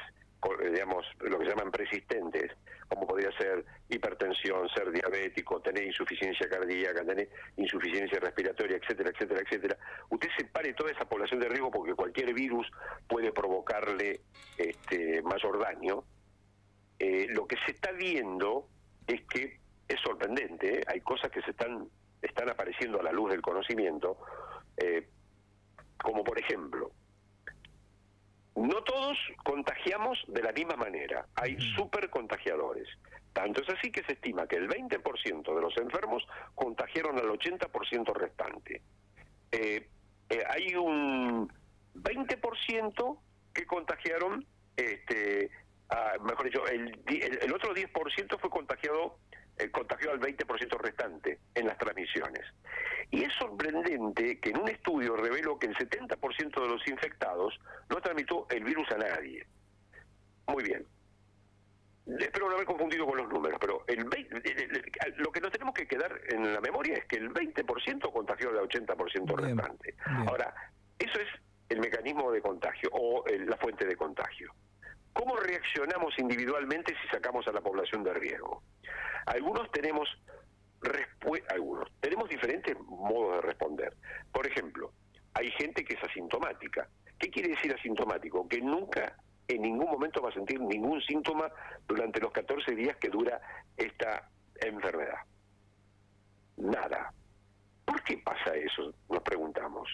digamos, 0.71 1.05
lo 1.19 1.39
que 1.39 1.45
se 1.45 1.51
llaman 1.51 1.71
persistentes, 1.71 2.51
como 2.87 3.07
podría 3.07 3.31
ser 3.37 3.65
hipertensión, 3.89 4.69
ser 4.69 4.91
diabético, 4.91 5.59
tener 5.61 5.83
insuficiencia 5.83 6.47
cardíaca, 6.47 7.03
tener 7.03 7.29
insuficiencia 7.57 8.19
respiratoria, 8.19 8.77
etcétera, 8.77 9.09
etcétera, 9.09 9.41
etcétera. 9.41 9.77
Usted 10.09 10.29
separe 10.37 10.73
toda 10.73 10.91
esa 10.91 11.05
población 11.05 11.39
de 11.39 11.49
riesgo 11.49 11.71
porque 11.71 11.93
cualquier 11.93 12.33
virus 12.33 12.67
puede 13.07 13.31
provocarle 13.31 14.21
este, 14.57 15.21
mayor 15.23 15.59
daño. 15.59 16.03
Eh, 16.99 17.27
lo 17.29 17.47
que 17.47 17.57
se 17.65 17.71
está 17.71 17.91
viendo 17.91 18.67
es 19.07 19.21
que 19.23 19.59
es 19.87 19.99
sorprendente, 20.01 20.79
¿eh? 20.79 20.83
hay 20.87 21.01
cosas 21.01 21.29
que 21.31 21.41
se 21.41 21.51
están, 21.51 21.87
están 22.21 22.49
apareciendo 22.49 22.99
a 22.99 23.03
la 23.03 23.11
luz 23.11 23.31
del 23.31 23.41
conocimiento, 23.41 24.17
eh, 24.77 25.07
como 26.01 26.23
por 26.23 26.39
ejemplo, 26.39 26.91
no 28.55 28.81
todos 28.83 29.17
contagiamos 29.43 30.23
de 30.27 30.41
la 30.41 30.51
misma 30.51 30.75
manera, 30.75 31.27
hay 31.35 31.57
super 31.75 32.09
contagiadores. 32.09 32.87
Tanto 33.33 33.61
es 33.61 33.69
así 33.69 33.91
que 33.91 34.03
se 34.03 34.13
estima 34.13 34.47
que 34.47 34.55
el 34.55 34.69
20% 34.69 35.55
de 35.55 35.61
los 35.61 35.75
enfermos 35.77 36.25
contagiaron 36.55 37.17
al 37.17 37.27
80% 37.27 38.13
restante. 38.13 38.81
Eh, 39.51 39.89
eh, 40.29 40.43
hay 40.49 40.73
un 40.75 41.51
20% 41.95 43.19
que 43.53 43.65
contagiaron, 43.65 44.45
este, 44.77 45.51
mejor 46.21 46.45
dicho, 46.45 46.65
el, 46.67 46.97
el, 47.41 47.53
otro 47.53 47.73
10% 47.73 48.39
fue 48.39 48.49
contagiado 48.49 49.17
eh, 49.57 49.71
contagió 49.71 50.11
al 50.11 50.19
20% 50.19 50.77
restante 50.79 51.39
en 51.53 51.67
las 51.67 51.77
transmisiones. 51.77 52.43
Y 53.11 53.23
es 53.23 53.33
sorprendente 53.33 54.39
que 54.39 54.49
en 54.49 54.59
un 54.59 54.69
estudio 54.69 55.15
reveló 55.15 55.57
que 55.57 55.67
el 55.67 55.75
70% 55.75 56.61
de 56.61 56.67
los 56.67 56.87
infectados 56.87 57.57
no 57.89 58.01
transmitió 58.01 58.47
el 58.49 58.63
virus 58.63 58.91
a 58.91 58.97
nadie. 58.97 59.45
Muy 60.47 60.63
bien. 60.63 60.85
Espero 62.19 62.49
no 62.49 62.55
haber 62.55 62.67
confundido 62.67 63.05
con 63.07 63.17
los 63.17 63.27
números, 63.29 63.57
pero 63.59 63.83
el 63.87 64.05
lo 65.17 65.31
que 65.31 65.41
nos 65.41 65.51
tenemos 65.51 65.73
que 65.73 65.87
quedar 65.87 66.19
en 66.29 66.53
la 66.53 66.61
memoria 66.61 66.97
es 66.97 67.05
que 67.05 67.15
el 67.15 67.33
20% 67.33 68.11
contagió 68.11 68.49
al 68.49 68.57
80% 68.57 69.35
restante. 69.35 69.95
Ahora, 70.27 70.53
eso 70.99 71.19
es 71.19 71.27
el 71.69 71.79
mecanismo 71.79 72.31
de 72.31 72.41
contagio 72.41 72.89
o 72.91 73.23
la 73.27 73.57
fuente 73.57 73.85
de 73.85 73.95
contagio. 73.95 74.53
¿Cómo 75.15 75.37
reaccionamos 75.37 76.13
individualmente 76.19 76.93
si 77.01 77.07
sacamos 77.07 77.47
a 77.47 77.53
la 77.53 77.61
población 77.61 78.03
de 78.03 78.13
riesgo? 78.13 78.61
Algunos 79.25 79.71
tenemos 79.71 80.09
algunos 81.49 81.89
tenemos 82.01 82.29
diferentes 82.29 82.77
modos 82.81 83.37
de 83.37 83.41
responder. 83.41 83.95
Por 84.31 84.45
ejemplo, 84.45 84.91
hay 85.33 85.49
gente 85.51 85.85
que 85.85 85.93
es 85.93 86.03
asintomática. 86.03 86.89
¿Qué 87.17 87.29
quiere 87.29 87.49
decir 87.49 87.73
asintomático? 87.73 88.45
Que 88.47 88.59
nunca 88.59 89.15
en 89.47 89.61
ningún 89.61 89.89
momento 89.89 90.21
va 90.21 90.29
a 90.29 90.33
sentir 90.33 90.59
ningún 90.59 91.01
síntoma 91.01 91.49
durante 91.87 92.19
los 92.19 92.31
14 92.33 92.75
días 92.75 92.97
que 92.97 93.07
dura 93.07 93.39
esta 93.77 94.29
enfermedad. 94.59 95.19
Nada. 96.57 97.13
¿Por 97.85 98.03
qué 98.03 98.17
pasa 98.17 98.53
eso? 98.53 98.93
Nos 99.09 99.23
preguntamos. 99.23 99.87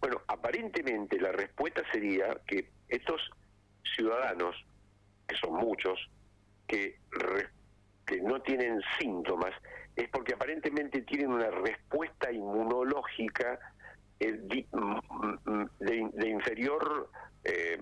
Bueno, 0.00 0.20
aparentemente 0.26 1.20
la 1.20 1.30
respuesta 1.30 1.82
sería 1.92 2.40
que 2.46 2.70
estos 2.88 3.20
ciudadanos, 3.96 4.56
que 5.26 5.36
son 5.36 5.54
muchos, 5.54 5.98
que 6.66 6.98
que 8.06 8.20
no 8.20 8.40
tienen 8.42 8.80
síntomas 8.98 9.52
es 9.96 10.08
porque 10.10 10.34
aparentemente 10.34 11.02
tienen 11.02 11.30
una 11.30 11.50
respuesta 11.50 12.32
inmunológica 12.32 13.58
eh, 14.20 14.32
de, 14.42 16.28
inferior 16.28 17.10
eh, 17.44 17.80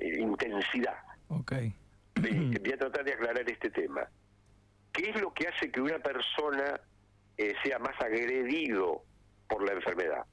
intensidad. 0.00 0.96
Okay. 1.28 1.74
Voy 2.14 2.72
a 2.72 2.76
tratar 2.76 3.04
de 3.04 3.12
aclarar 3.14 3.48
este 3.50 3.70
tema. 3.70 4.08
¿Qué 4.92 5.10
es 5.10 5.20
lo 5.20 5.32
que 5.32 5.48
hace 5.48 5.70
que 5.70 5.80
una 5.80 5.98
persona 5.98 6.80
eh, 7.36 7.54
sea 7.62 7.78
más 7.78 7.98
agredido 8.00 9.02
por 9.48 9.64
la 9.64 9.72
enfermedad? 9.72 10.26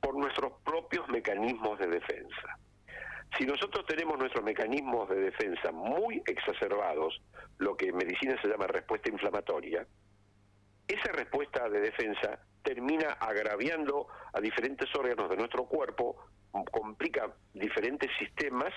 Por 0.00 0.16
nuestros 0.16 0.52
propios 0.64 1.08
mecanismos 1.08 1.78
de 1.78 1.88
defensa. 1.88 2.58
Si 3.36 3.44
nosotros 3.44 3.84
tenemos 3.86 4.18
nuestros 4.18 4.44
mecanismos 4.44 5.08
de 5.08 5.16
defensa 5.16 5.72
muy 5.72 6.22
exacerbados, 6.26 7.20
lo 7.58 7.76
que 7.76 7.88
en 7.88 7.96
medicina 7.96 8.40
se 8.40 8.48
llama 8.48 8.66
respuesta 8.66 9.10
inflamatoria, 9.10 9.86
esa 10.86 11.12
respuesta 11.12 11.68
de 11.68 11.80
defensa 11.80 12.38
termina 12.62 13.12
agraviando 13.12 14.06
a 14.32 14.40
diferentes 14.40 14.88
órganos 14.94 15.30
de 15.30 15.36
nuestro 15.36 15.64
cuerpo, 15.66 16.16
complica 16.70 17.34
diferentes 17.52 18.10
sistemas, 18.18 18.72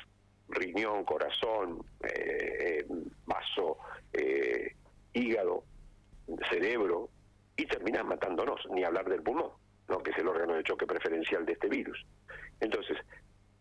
riñón, 0.50 1.04
corazón, 1.04 1.86
eh, 2.04 2.86
vaso, 3.26 3.78
eh, 4.14 4.76
hígado, 5.14 5.64
cerebro, 6.50 7.10
y 7.58 7.66
termina 7.66 8.04
matándonos, 8.04 8.62
ni 8.70 8.84
hablar 8.84 9.10
del 9.10 9.24
pulmón, 9.24 9.52
¿no? 9.90 9.98
que 10.00 10.12
es 10.12 10.18
el 10.18 10.28
órgano 10.28 10.54
de 10.54 10.64
choque 10.64 10.86
preferencial 10.86 11.46
de 11.46 11.54
este 11.54 11.68
virus. 11.68 12.06
Entonces, 12.60 12.98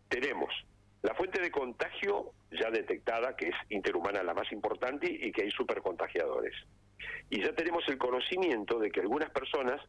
tenemos 0.07 0.53
la 1.03 1.13
fuente 1.15 1.41
de 1.41 1.51
contagio 1.51 2.33
ya 2.51 2.69
detectada, 2.69 3.35
que 3.35 3.49
es 3.49 3.55
interhumana 3.69 4.23
la 4.23 4.33
más 4.33 4.51
importante 4.51 5.07
y 5.09 5.31
que 5.31 5.43
hay 5.43 5.51
supercontagiadores. 5.51 6.55
Y 7.29 7.43
ya 7.43 7.53
tenemos 7.53 7.83
el 7.87 7.97
conocimiento 7.97 8.79
de 8.79 8.89
que 8.89 9.01
algunas 9.01 9.29
personas 9.31 9.81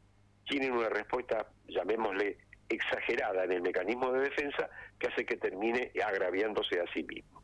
tienen 0.47 0.73
una 0.73 0.88
respuesta, 0.88 1.47
llamémosle, 1.66 2.38
exagerada 2.68 3.44
en 3.44 3.53
el 3.53 3.62
mecanismo 3.62 4.12
de 4.12 4.21
defensa 4.21 4.68
que 4.99 5.09
hace 5.09 5.25
que 5.25 5.37
termine 5.37 5.90
agraviándose 6.05 6.81
a 6.81 6.92
sí 6.92 7.03
mismo. 7.05 7.42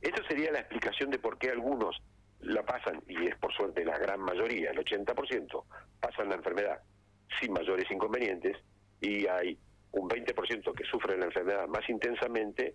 Esta 0.00 0.26
sería 0.28 0.50
la 0.50 0.60
explicación 0.60 1.10
de 1.10 1.18
por 1.18 1.38
qué 1.38 1.50
algunos 1.50 2.00
la 2.40 2.64
pasan, 2.64 3.02
y 3.06 3.26
es 3.26 3.36
por 3.36 3.52
suerte 3.52 3.84
la 3.84 3.98
gran 3.98 4.20
mayoría, 4.20 4.70
el 4.70 4.78
80%, 4.78 5.64
pasan 6.00 6.30
la 6.30 6.36
enfermedad 6.36 6.80
sin 7.38 7.52
mayores 7.52 7.90
inconvenientes, 7.90 8.56
y 9.00 9.26
hay 9.26 9.58
un 9.92 10.08
20% 10.08 10.74
que 10.74 10.84
sufre 10.84 11.16
la 11.16 11.26
enfermedad 11.26 11.66
más 11.68 11.88
intensamente 11.88 12.74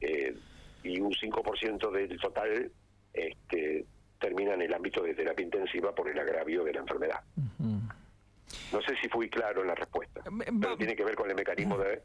eh, 0.00 0.34
y 0.82 1.00
un 1.00 1.12
5% 1.12 1.90
del 1.90 2.20
total 2.20 2.70
este, 3.12 3.84
termina 4.20 4.54
en 4.54 4.62
el 4.62 4.74
ámbito 4.74 5.02
de 5.02 5.14
terapia 5.14 5.44
intensiva 5.44 5.94
por 5.94 6.08
el 6.08 6.18
agravio 6.18 6.64
de 6.64 6.72
la 6.72 6.80
enfermedad. 6.80 7.20
No 8.72 8.82
sé 8.82 8.96
si 9.00 9.08
fui 9.08 9.28
claro 9.28 9.62
en 9.62 9.68
la 9.68 9.74
respuesta, 9.74 10.22
pero 10.60 10.76
tiene 10.76 10.96
que 10.96 11.04
ver 11.04 11.14
con 11.14 11.28
el 11.28 11.36
mecanismo 11.36 11.78
de 11.78 12.02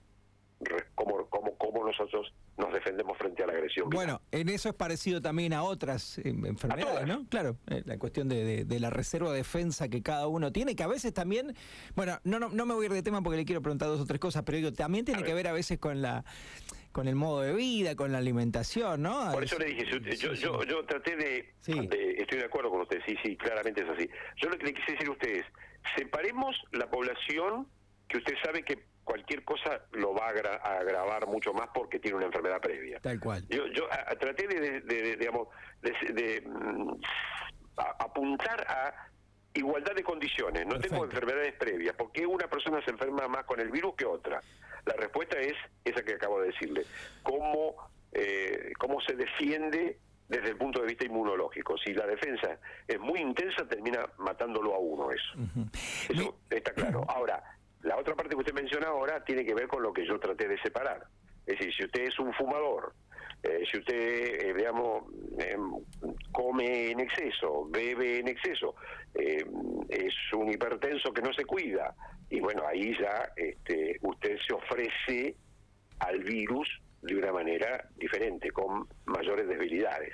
cómo, 0.95 1.27
cómo, 1.29 1.57
cómo 1.57 1.85
nosotros 1.85 2.33
nos 2.57 2.73
defendemos 2.73 3.17
frente 3.17 3.43
a 3.43 3.47
la 3.47 3.53
agresión. 3.53 3.89
Bueno, 3.89 4.21
en 4.31 4.49
eso 4.49 4.69
es 4.69 4.75
parecido 4.75 5.21
también 5.21 5.53
a 5.53 5.63
otras 5.63 6.17
eh, 6.19 6.29
enfermedades, 6.29 7.07
¿no? 7.07 7.27
Claro, 7.29 7.57
eh, 7.67 7.83
la 7.85 7.97
cuestión 7.97 8.29
de, 8.29 8.65
la 8.79 8.89
reserva 8.89 9.31
de 9.31 9.37
defensa 9.37 9.87
que 9.89 10.01
cada 10.01 10.27
uno 10.27 10.51
tiene, 10.51 10.75
que 10.75 10.83
a 10.83 10.87
veces 10.87 11.13
también, 11.13 11.55
bueno, 11.95 12.19
no, 12.23 12.39
no, 12.39 12.49
no 12.49 12.65
me 12.65 12.73
voy 12.73 12.85
a 12.85 12.87
ir 12.87 12.93
de 12.93 13.03
tema 13.03 13.21
porque 13.21 13.37
le 13.37 13.45
quiero 13.45 13.61
preguntar 13.61 13.87
dos 13.87 14.01
o 14.01 14.05
tres 14.05 14.19
cosas, 14.19 14.43
pero 14.43 14.57
digo, 14.57 14.73
también 14.73 15.05
tiene 15.05 15.23
que 15.23 15.33
ver 15.33 15.47
a 15.47 15.53
veces 15.53 15.79
con 15.79 16.01
la 16.01 16.25
con 16.93 17.07
el 17.07 17.15
modo 17.15 17.41
de 17.41 17.53
vida, 17.53 17.95
con 17.95 18.11
la 18.11 18.19
alimentación, 18.19 19.01
¿no? 19.01 19.31
Por 19.31 19.43
eso 19.43 19.57
le 19.57 19.65
dije, 19.65 19.83
yo, 20.15 20.33
yo, 20.35 20.63
yo, 20.63 20.85
traté 20.85 21.15
de, 21.15 21.53
de, 21.65 22.15
Estoy 22.19 22.37
de 22.37 22.45
acuerdo 22.45 22.69
con 22.69 22.81
usted, 22.81 23.01
sí, 23.05 23.15
sí, 23.23 23.35
claramente 23.35 23.81
es 23.81 23.89
así. 23.89 24.07
Yo 24.37 24.49
lo 24.49 24.57
que 24.59 24.65
le 24.65 24.73
quise 24.75 24.91
decir 24.91 25.07
a 25.07 25.11
ustedes, 25.11 25.43
separemos 25.97 26.55
la 26.71 26.89
población 26.89 27.67
que 28.07 28.19
usted 28.19 28.35
sabe 28.43 28.63
que 28.63 28.85
cualquier 29.03 29.43
cosa 29.43 29.81
lo 29.91 30.13
va 30.13 30.27
a, 30.27 30.79
agravar 30.79 31.27
mucho 31.27 31.53
más 31.53 31.69
porque 31.73 31.99
tiene 31.99 32.17
una 32.17 32.25
enfermedad 32.25 32.61
previa. 32.61 32.99
Tal 32.99 33.19
cual. 33.19 33.43
Yo, 33.49 33.67
yo 33.67 33.87
traté 34.19 34.47
de, 34.47 35.15
digamos, 35.17 35.47
de, 35.81 36.41
mm, 36.45 36.93
apuntar 37.75 38.65
a 38.67 39.09
igualdad 39.53 39.93
de 39.95 40.03
condiciones. 40.03 40.65
No 40.65 40.79
tengo 40.79 41.03
enfermedades 41.03 41.53
previas. 41.53 41.95
¿Por 41.95 42.11
qué 42.11 42.25
una 42.25 42.47
persona 42.47 42.83
se 42.83 42.91
enferma 42.91 43.27
más 43.27 43.45
con 43.45 43.59
el 43.59 43.69
virus 43.69 43.95
que 43.95 44.05
otra? 44.05 44.41
La 44.85 44.93
respuesta 44.93 45.37
es 45.39 45.53
esa 45.83 46.03
que 46.03 46.13
acabo 46.13 46.41
de 46.41 46.47
decirle. 46.47 46.85
¿Cómo, 47.21 47.75
eh, 48.11 48.73
cómo 48.77 48.99
se 49.01 49.15
defiende 49.15 49.97
desde 50.27 50.49
el 50.49 50.57
punto 50.57 50.81
de 50.81 50.87
vista 50.87 51.05
inmunológico. 51.05 51.77
Si 51.77 51.93
la 51.93 52.07
defensa 52.07 52.57
es 52.87 52.99
muy 52.99 53.19
intensa, 53.19 53.67
termina 53.67 54.07
matándolo 54.17 54.73
a 54.73 54.79
uno 54.79 55.11
eso. 55.11 55.33
Eso 56.09 56.39
está 56.49 56.73
claro. 56.73 57.05
Ahora, 57.07 57.43
la 57.83 57.97
otra 57.97 58.15
parte 58.15 58.31
que 58.31 58.41
usted 58.41 58.53
menciona 58.53 58.87
ahora 58.87 59.23
tiene 59.23 59.45
que 59.45 59.53
ver 59.53 59.67
con 59.67 59.83
lo 59.83 59.93
que 59.93 60.05
yo 60.05 60.19
traté 60.19 60.47
de 60.47 60.57
separar. 60.59 61.05
Es 61.45 61.57
decir, 61.57 61.73
si 61.73 61.83
usted 61.85 62.03
es 62.03 62.19
un 62.19 62.33
fumador, 62.33 62.93
eh, 63.43 63.63
si 63.69 63.77
usted, 63.77 64.45
eh, 64.45 64.53
digamos, 64.53 65.03
em, 65.37 65.71
come 66.31 66.91
en 66.91 67.01
exceso, 67.01 67.67
bebe 67.69 68.19
en 68.19 68.29
exceso, 68.29 68.75
em, 69.13 69.81
es 69.89 70.13
un 70.33 70.49
hipertenso 70.49 71.11
que 71.11 71.21
no 71.21 71.33
se 71.33 71.43
cuida, 71.43 71.93
y 72.29 72.39
bueno, 72.39 72.63
ahí 72.65 72.97
ya 72.97 73.29
este, 73.35 73.97
usted 74.01 74.37
se 74.47 74.53
ofrece 74.53 75.35
al 75.99 76.23
virus 76.23 76.69
de 77.03 77.15
una 77.15 77.31
manera 77.31 77.87
diferente, 77.97 78.51
con 78.51 78.87
mayores 79.05 79.47
debilidades. 79.47 80.13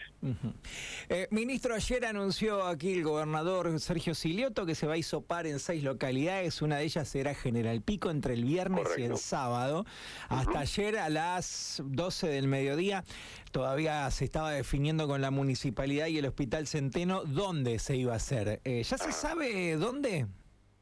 Eh, 1.07 1.27
ministro, 1.29 1.75
ayer 1.75 2.05
anunció 2.05 2.63
aquí 2.63 2.93
el 2.93 3.03
gobernador 3.03 3.79
Sergio 3.79 4.15
Silioto 4.15 4.65
que 4.65 4.75
se 4.75 4.87
va 4.87 4.93
a 4.93 4.97
isopar 4.97 5.45
en 5.45 5.59
seis 5.59 5.83
localidades, 5.83 6.61
una 6.61 6.77
de 6.77 6.85
ellas 6.85 7.07
será 7.07 7.35
General 7.35 7.81
Pico 7.81 8.09
entre 8.09 8.33
el 8.33 8.43
viernes 8.43 8.87
y 8.97 9.03
el 9.03 9.17
sábado. 9.17 9.85
Hasta 10.29 10.59
ayer 10.59 10.97
a 10.97 11.09
las 11.09 11.81
12 11.85 12.27
del 12.27 12.47
mediodía 12.47 13.03
todavía 13.51 14.09
se 14.11 14.25
estaba 14.25 14.51
definiendo 14.51 15.07
con 15.07 15.21
la 15.21 15.31
municipalidad 15.31 16.07
y 16.07 16.17
el 16.17 16.25
Hospital 16.25 16.67
Centeno 16.67 17.23
dónde 17.23 17.79
se 17.79 17.95
iba 17.95 18.13
a 18.13 18.17
hacer. 18.17 18.61
Eh, 18.63 18.83
¿Ya 18.83 18.97
se 18.97 19.09
ah. 19.09 19.11
sabe 19.11 19.75
dónde? 19.75 20.25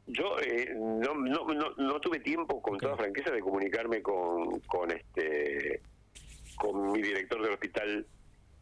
Yo 0.06 0.38
eh, 0.40 0.74
no, 0.74 1.14
no, 1.14 1.70
no, 1.76 2.00
tuve 2.00 2.20
tiempo, 2.20 2.62
con 2.62 2.78
toda 2.78 2.96
franqueza, 2.96 3.30
de 3.30 3.40
comunicarme 3.40 4.00
con, 4.00 4.58
con 4.60 4.90
este 4.90 5.82
con 6.58 6.92
mi 6.92 7.02
director 7.02 7.42
del 7.42 7.52
hospital. 7.52 8.06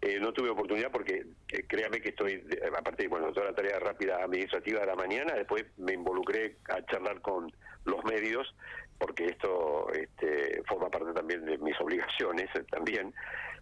Eh, 0.03 0.21
no 0.21 0.33
tuve 0.33 0.51
oportunidad 0.51 0.91
porque 0.91 1.25
eh, 1.49 1.65
créame 1.67 2.01
que 2.01 2.11
estoy, 2.11 2.45
aparte 2.79 3.05
de 3.05 3.09
bueno, 3.09 3.33
toda 3.33 3.47
la 3.47 3.55
tarea 3.55 3.79
rápida 3.79 4.23
administrativa 4.23 4.81
de 4.81 4.87
la 4.87 4.95
mañana, 4.95 5.35
después 5.35 5.65
me 5.79 5.95
involucré 5.95 6.59
a 6.69 6.85
charlar 6.85 7.21
con 7.23 7.51
los 7.85 8.05
medios, 8.05 8.55
porque 8.99 9.27
esto 9.27 9.91
este, 9.93 10.63
forma 10.69 10.91
parte 10.91 11.13
también 11.13 11.45
de 11.45 11.59
mis 11.59 11.81
obligaciones 11.81 12.51
también. 12.71 13.15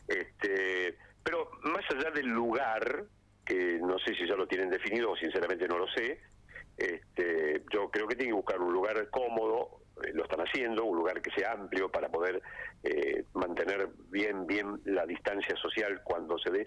Este, 0.08 0.96
pero 1.22 1.50
más 1.62 1.84
allá 1.90 2.10
del 2.10 2.26
lugar, 2.26 3.04
que 3.46 3.78
no 3.80 3.98
sé 3.98 4.14
si 4.14 4.26
ya 4.28 4.34
lo 4.34 4.46
tienen 4.46 4.70
definido 4.70 5.12
o 5.12 5.16
sinceramente 5.16 5.68
no 5.68 5.78
lo 5.78 5.88
sé, 5.88 6.20
este, 6.76 7.62
yo 7.72 7.90
creo 7.90 8.08
que 8.08 8.16
tiene 8.16 8.30
que 8.30 8.36
buscar 8.36 8.60
un 8.60 8.72
lugar 8.72 9.08
cómodo, 9.10 9.80
eh, 9.80 9.83
lo 10.12 10.24
están 10.24 10.40
haciendo, 10.40 10.84
un 10.84 10.96
lugar 10.96 11.22
que 11.22 11.30
sea 11.30 11.52
amplio 11.52 11.90
para 11.90 12.08
poder 12.08 12.42
eh, 12.82 13.24
mantener 13.34 13.88
bien 14.10 14.46
bien 14.46 14.80
la 14.84 15.06
distancia 15.06 15.56
social 15.56 16.02
cuando 16.02 16.38
se 16.38 16.50
dé 16.50 16.66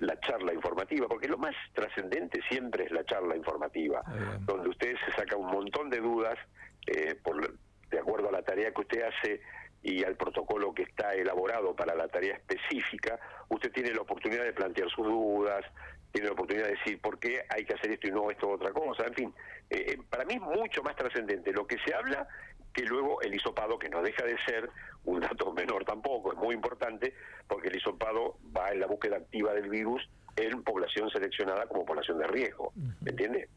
la 0.00 0.18
charla 0.20 0.52
informativa, 0.52 1.06
porque 1.08 1.28
lo 1.28 1.38
más 1.38 1.54
trascendente 1.74 2.40
siempre 2.48 2.84
es 2.84 2.90
la 2.90 3.04
charla 3.04 3.36
informativa, 3.36 4.02
donde 4.40 4.70
usted 4.70 4.94
se 5.04 5.12
saca 5.12 5.36
un 5.36 5.50
montón 5.50 5.90
de 5.90 6.00
dudas 6.00 6.38
eh, 6.86 7.14
por, 7.22 7.54
de 7.90 7.98
acuerdo 7.98 8.28
a 8.28 8.32
la 8.32 8.42
tarea 8.42 8.72
que 8.72 8.80
usted 8.80 9.02
hace 9.02 9.40
y 9.82 10.04
al 10.04 10.16
protocolo 10.16 10.72
que 10.72 10.82
está 10.82 11.14
elaborado 11.14 11.74
para 11.74 11.94
la 11.94 12.08
tarea 12.08 12.34
específica, 12.34 13.18
usted 13.48 13.72
tiene 13.72 13.92
la 13.92 14.02
oportunidad 14.02 14.44
de 14.44 14.52
plantear 14.52 14.88
sus 14.90 15.06
dudas, 15.06 15.64
tiene 16.12 16.28
la 16.28 16.34
oportunidad 16.34 16.66
de 16.66 16.72
decir 16.72 17.00
por 17.00 17.18
qué 17.18 17.42
hay 17.48 17.64
que 17.64 17.74
hacer 17.74 17.90
esto 17.90 18.06
y 18.06 18.10
no 18.10 18.30
esto 18.30 18.48
otra 18.48 18.70
cosa. 18.70 19.06
En 19.06 19.14
fin, 19.14 19.34
eh, 19.70 19.86
eh, 19.88 19.98
para 20.08 20.24
mí 20.24 20.34
es 20.34 20.40
mucho 20.40 20.82
más 20.82 20.94
trascendente. 20.94 21.52
Lo 21.52 21.66
que 21.66 21.78
se 21.84 21.94
habla 21.94 22.28
que 22.72 22.84
luego 22.84 23.20
el 23.22 23.34
hisopado, 23.34 23.78
que 23.78 23.88
no 23.88 24.02
deja 24.02 24.24
de 24.24 24.36
ser 24.44 24.68
un 25.04 25.20
dato 25.20 25.52
menor 25.54 25.84
tampoco, 25.84 26.32
es 26.32 26.38
muy 26.38 26.54
importante, 26.54 27.14
porque 27.46 27.68
el 27.68 27.76
hisopado 27.76 28.38
va 28.56 28.70
en 28.70 28.80
la 28.80 28.86
búsqueda 28.86 29.16
activa 29.16 29.52
del 29.54 29.68
virus 29.68 30.08
en 30.36 30.62
población 30.62 31.10
seleccionada 31.10 31.66
como 31.66 31.84
población 31.84 32.18
de 32.18 32.26
riesgo, 32.26 32.72
¿me 33.02 33.10
entiende? 33.10 33.48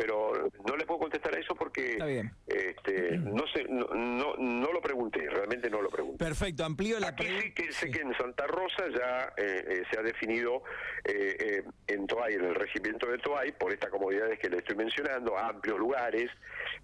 Pero 0.00 0.32
no 0.66 0.76
le 0.76 0.86
puedo 0.86 1.00
contestar 1.00 1.34
a 1.34 1.38
eso 1.38 1.54
porque 1.54 1.98
este, 2.46 3.18
no, 3.18 3.46
sé, 3.48 3.66
no, 3.68 4.34
no, 4.38 4.72
lo 4.72 4.80
pregunté, 4.80 5.28
realmente 5.28 5.68
no 5.68 5.82
lo 5.82 5.90
pregunté. 5.90 6.24
Perfecto, 6.24 6.64
amplío 6.64 6.98
la 6.98 7.14
pregunta. 7.14 7.42
Sí 7.42 7.52
que 7.52 7.70
sé 7.70 7.90
que 7.90 8.00
en 8.00 8.16
Santa 8.16 8.46
Rosa 8.46 8.84
ya 8.96 9.30
eh, 9.36 9.62
eh, 9.68 9.82
se 9.90 10.00
ha 10.00 10.02
definido 10.02 10.62
eh, 11.04 11.62
en 11.86 12.06
Toay, 12.06 12.32
en 12.32 12.46
el 12.46 12.54
regimiento 12.54 13.10
de 13.10 13.18
Toay, 13.18 13.52
por 13.52 13.74
estas 13.74 13.90
comodidades 13.90 14.38
que 14.38 14.48
le 14.48 14.56
estoy 14.56 14.74
mencionando, 14.74 15.36
amplios 15.36 15.78
lugares, 15.78 16.30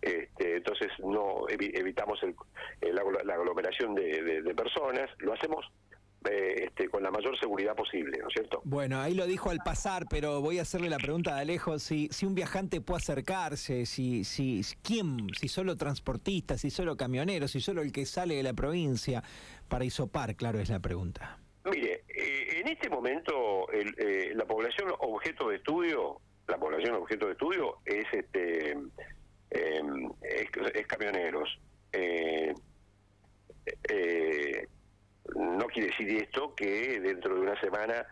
este, 0.02 0.57
entonces 0.57 0.88
no 0.98 1.48
evitamos 1.48 2.22
el, 2.22 2.35
la, 2.92 3.33
aglomeración 3.33 3.94
de, 3.94 4.42
de 4.42 4.55
personas, 4.55 5.09
lo 5.20 5.33
hacemos 5.33 5.64
eh, 6.31 6.65
este, 6.65 6.89
con 6.89 7.03
la 7.03 7.11
mayor 7.11 7.39
seguridad 7.39 7.75
posible, 7.75 8.19
¿no 8.19 8.29
es 8.29 8.35
cierto? 8.35 8.61
Bueno, 8.65 9.01
ahí 9.01 9.15
lo 9.15 9.27
dijo 9.27 9.51
al 9.51 9.59
pasar, 9.65 10.07
pero 10.09 10.41
voy 10.41 10.59
a 10.59 10.62
hacerle 10.62 10.89
la 10.89 10.99
pregunta 10.99 11.35
de 11.35 11.41
Alejo, 11.43 11.79
si, 11.79 12.09
si 12.11 12.27
un 12.27 12.35
viajante 12.35 12.81
puede 12.81 12.99
acercarse, 12.99 13.87
si, 13.87 14.25
si, 14.25 14.62
quién, 14.83 15.29
si 15.39 15.49
solo 15.49 15.77
transportistas, 15.77 16.61
si 16.61 16.71
solo 16.71 16.97
camioneros, 16.97 17.51
si 17.51 17.61
solo 17.61 17.83
el 17.83 17.93
que 17.93 18.07
sale 18.07 18.37
de 18.37 18.43
la 18.43 18.53
provincia, 18.53 19.23
para 19.69 19.85
isopar, 19.85 20.37
claro, 20.37 20.59
es 20.59 20.71
la 20.71 20.81
pregunta. 20.81 21.39
Mire, 21.65 22.05
eh, 22.09 22.61
en 22.61 22.69
este 22.69 22.89
momento 22.89 23.67
eh, 23.73 24.33
la 24.35 24.45
población 24.45 24.93
objeto 25.01 25.49
de 25.49 25.57
estudio, 25.57 26.21
la 26.47 26.59
población 26.59 26.95
objeto 26.95 27.27
de 27.27 27.33
estudio 27.33 27.79
es 27.85 28.05
este 28.12 28.77
es, 29.51 30.87
camioneros. 30.87 31.59
Eh, 31.93 32.55
no 35.57 35.66
quiere 35.66 35.88
decir 35.88 36.23
esto 36.23 36.55
que 36.55 37.01
dentro 37.01 37.35
de 37.35 37.40
una 37.40 37.61
semana 37.61 38.07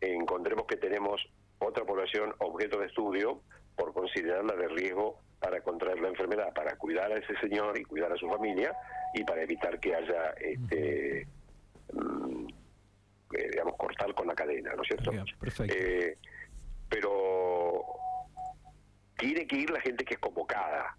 encontremos 0.00 0.66
que 0.66 0.76
tenemos 0.76 1.20
otra 1.58 1.84
población 1.84 2.34
objeto 2.38 2.78
de 2.78 2.86
estudio 2.86 3.40
por 3.76 3.92
considerarla 3.92 4.54
de 4.54 4.68
riesgo 4.68 5.20
para 5.40 5.60
contraer 5.60 6.00
la 6.00 6.08
enfermedad, 6.08 6.52
para 6.54 6.76
cuidar 6.76 7.12
a 7.12 7.18
ese 7.18 7.36
señor 7.38 7.78
y 7.78 7.84
cuidar 7.84 8.12
a 8.12 8.16
su 8.16 8.28
familia 8.28 8.74
y 9.12 9.24
para 9.24 9.42
evitar 9.42 9.78
que 9.78 9.94
haya, 9.94 10.30
este, 10.40 11.26
mm, 11.92 12.46
eh, 13.36 13.48
digamos, 13.50 13.76
cortar 13.76 14.14
con 14.14 14.26
la 14.26 14.34
cadena, 14.34 14.72
¿no 14.74 14.82
es 14.82 14.88
cierto? 14.88 15.12
Eh, 15.68 16.16
pero 16.88 17.84
tiene 19.18 19.46
que 19.46 19.56
ir 19.56 19.70
la 19.70 19.80
gente 19.80 20.04
que 20.04 20.14
es 20.14 20.20
convocada, 20.20 20.96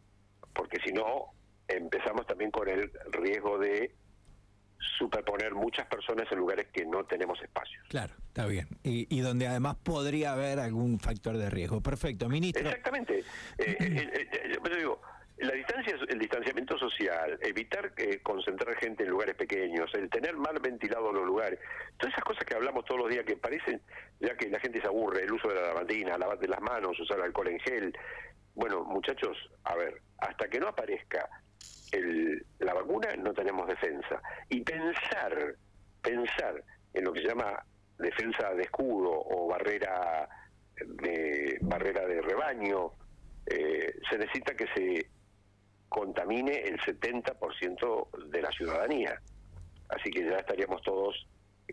porque 0.53 0.77
si 0.85 0.91
no, 0.91 1.31
empezamos 1.67 2.27
también 2.27 2.51
con 2.51 2.67
el 2.67 2.91
riesgo 3.11 3.57
de 3.57 3.95
superponer 4.97 5.53
muchas 5.53 5.87
personas 5.87 6.31
en 6.31 6.39
lugares 6.39 6.67
que 6.71 6.85
no 6.85 7.03
tenemos 7.05 7.41
espacio. 7.41 7.79
Claro, 7.89 8.13
está 8.27 8.45
bien. 8.45 8.67
Y, 8.83 9.19
donde 9.21 9.47
además 9.47 9.77
podría 9.83 10.33
haber 10.33 10.59
algún 10.59 10.99
factor 10.99 11.37
de 11.37 11.49
riesgo. 11.49 11.81
Perfecto, 11.81 12.29
ministro. 12.29 12.67
Exactamente. 12.67 13.19
Eh, 13.57 13.77
eh, 13.79 14.29
eh, 14.31 14.57
yo 14.63 14.75
digo, 14.75 15.01
la 15.37 15.53
distancia, 15.53 15.95
el 16.07 16.19
distanciamiento 16.19 16.77
social, 16.77 17.37
evitar 17.41 17.93
concentrar 18.23 18.75
gente 18.77 19.03
en 19.03 19.09
lugares 19.09 19.35
pequeños, 19.35 19.93
el 19.93 20.09
tener 20.09 20.35
mal 20.37 20.57
ventilados 20.61 21.13
los 21.13 21.25
lugares, 21.25 21.59
todas 21.97 22.13
esas 22.13 22.23
cosas 22.23 22.45
que 22.45 22.55
hablamos 22.55 22.85
todos 22.85 23.01
los 23.01 23.09
días 23.09 23.25
que 23.25 23.35
parecen, 23.35 23.81
ya 24.19 24.35
que 24.37 24.49
la 24.49 24.59
gente 24.59 24.79
se 24.79 24.87
aburre, 24.87 25.23
el 25.23 25.33
uso 25.33 25.49
de 25.49 25.55
la 25.55 25.67
lavandina, 25.67 26.17
lavar 26.17 26.37
las 26.47 26.61
manos, 26.61 26.99
usar 26.99 27.19
alcohol 27.21 27.49
en 27.49 27.59
gel. 27.59 27.97
Bueno, 28.53 28.85
muchachos, 28.85 29.37
a 29.65 29.75
ver, 29.75 30.01
hasta 30.19 30.47
que 30.47 30.59
no 30.59 30.69
aparezca 30.69 31.29
la 32.65 32.73
vacuna 32.73 33.15
no 33.17 33.33
tenemos 33.33 33.67
defensa. 33.67 34.21
Y 34.49 34.61
pensar, 34.61 35.55
pensar 36.01 36.63
en 36.93 37.03
lo 37.03 37.13
que 37.13 37.21
se 37.21 37.27
llama 37.27 37.63
defensa 37.97 38.53
de 38.53 38.63
escudo 38.63 39.11
o 39.11 39.47
barrera 39.47 40.27
de 40.75 41.57
barrera 41.61 42.05
de 42.05 42.21
rebaño, 42.21 42.91
eh, 43.45 43.95
se 44.09 44.17
necesita 44.17 44.55
que 44.55 44.67
se 44.75 45.09
contamine 45.87 46.61
el 46.63 46.79
70% 46.79 48.29
de 48.29 48.41
la 48.41 48.51
ciudadanía. 48.51 49.21
Así 49.89 50.09
que 50.09 50.25
ya 50.25 50.37
estaríamos 50.37 50.81
todos, 50.81 51.27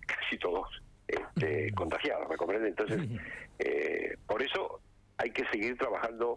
casi 0.07 0.39
todos, 0.39 0.69
este, 1.09 1.73
contagiados, 1.75 2.29
¿me 2.29 2.37
comprende? 2.37 2.69
Entonces, 2.69 3.01
eh, 3.59 4.17
por 4.27 4.43
eso 4.43 4.81
hay 5.17 5.31
que 5.31 5.45
seguir 5.51 5.77
trabajando 5.77 6.37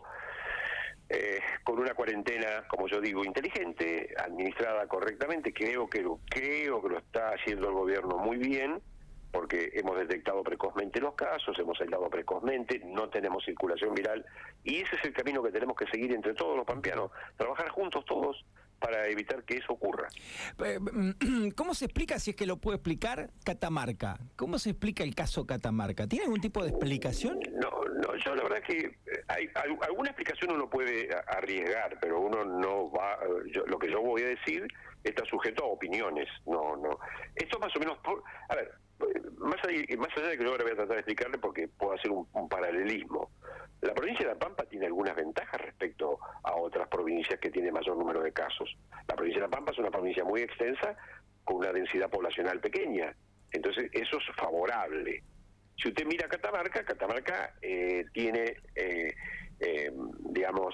eh, 1.10 1.40
con 1.64 1.80
una 1.80 1.94
cuarentena, 1.94 2.68
como 2.68 2.88
yo 2.88 3.00
digo, 3.00 3.24
inteligente, 3.24 4.14
administrada 4.18 4.88
correctamente. 4.88 5.54
Creo 5.54 5.88
que 5.88 6.02
lo, 6.02 6.20
creo 6.30 6.82
que 6.82 6.90
lo 6.90 6.98
está 6.98 7.30
haciendo 7.30 7.68
el 7.68 7.74
gobierno 7.74 8.18
muy 8.18 8.38
bien, 8.38 8.82
porque 9.32 9.70
hemos 9.74 9.98
detectado 9.98 10.42
precozmente 10.44 11.02
los 11.02 11.14
casos, 11.14 11.60
hemos 11.60 11.80
aislado 11.82 12.10
precozmente, 12.10 12.82
no 12.86 13.10
tenemos 13.10 13.44
circulación 13.44 13.94
viral, 13.94 14.26
y 14.64 14.78
ese 14.78 14.96
es 14.96 15.04
el 15.04 15.14
camino 15.14 15.44
que 15.44 15.52
tenemos 15.52 15.76
que 15.76 15.86
seguir 15.88 16.14
entre 16.14 16.34
todos 16.34 16.56
los 16.56 16.66
pampeanos, 16.66 17.12
trabajar 17.36 17.68
juntos 17.70 18.06
todos 18.06 18.46
para 18.80 19.08
evitar 19.08 19.44
que 19.44 19.58
eso 19.58 19.74
ocurra. 19.74 20.08
Eh, 20.64 20.80
mm, 20.80 21.50
¿Cómo 21.56 21.74
se 21.74 21.86
explica, 21.86 22.20
si 22.20 22.32
es 22.32 22.36
que 22.36 22.46
lo 22.46 22.58
puede 22.58 22.78
explicar, 22.78 23.30
Catamarca? 23.44 24.20
¿Cómo 24.36 24.60
se 24.60 24.72
explica 24.72 25.04
el 25.04 25.16
caso 25.16 25.46
Catamarca? 25.46 26.08
¿Tiene 26.08 26.26
algún 26.26 26.42
tipo 26.42 26.64
de 26.64 26.70
explicación? 26.70 27.40
No, 27.54 27.84
no, 28.02 28.16
yo 28.18 28.36
la 28.36 28.44
verdad 28.44 28.62
que 28.64 28.78
eh, 28.78 29.24
hay, 29.28 29.50
alguna 29.82 30.10
explicación 30.10 30.52
uno 30.52 30.70
puede 30.70 31.10
arriesgar, 31.28 31.98
pero 32.00 32.20
uno 32.20 32.44
no 32.46 32.92
va, 32.92 33.18
lo 33.68 33.80
que 33.80 33.90
yo 33.90 34.02
voy 34.02 34.22
a 34.24 34.28
decir 34.28 34.68
está 35.04 35.24
sujeto 35.26 35.64
a 35.64 35.68
opiniones, 35.68 36.28
no, 36.46 36.76
no. 36.78 37.00
Esto 37.36 37.60
más 37.60 37.76
o 37.76 37.80
menos, 37.80 37.98
a 38.50 38.56
ver, 38.56 38.72
más 39.38 39.64
allá, 39.64 39.84
más 39.98 40.10
allá 40.18 40.28
de 40.30 40.38
que 40.38 40.44
yo 40.44 40.52
ahora 40.52 40.64
voy 40.64 40.74
a 40.74 40.76
tratar 40.76 40.96
de 40.96 41.02
explicarle 41.02 41.38
porque 41.38 41.68
puedo 41.68 41.94
hacer 41.94 42.12
un, 42.12 42.28
paralelismo. 42.50 43.32
La 43.82 43.94
provincia 43.94 44.26
de 44.26 44.34
La 44.34 44.40
Pampa 44.40 44.66
tiene 44.66 44.86
algunas 44.86 45.16
ventajas 45.16 45.62
respecto 45.62 46.20
a 46.44 46.56
otras 46.56 46.88
provincias 46.88 47.40
que 47.40 47.52
tienen 47.52 47.74
mayor 47.74 47.98
número 47.98 48.22
de 48.22 48.32
casos. 48.32 48.76
La 49.08 49.16
provincia 49.16 49.42
de 49.42 49.48
La 49.48 49.56
Pampa 49.56 49.72
es 49.72 49.78
una 49.78 49.92
provincia 49.92 50.24
muy 50.24 50.42
extensa 50.42 50.96
con 51.44 51.58
una 51.58 51.72
densidad 51.72 52.10
poblacional 52.10 52.60
pequeña. 52.60 53.16
Entonces, 53.52 53.90
eso 53.94 54.18
es 54.18 54.36
favorable. 54.36 55.24
Si 55.78 55.90
usted 55.90 56.06
mira 56.06 56.28
Catamarca, 56.28 56.84
Catamarca 56.84 57.54
eh, 57.62 58.06
tiene, 58.14 58.58
eh, 58.76 59.14
eh, 59.60 59.92
digamos, 60.30 60.74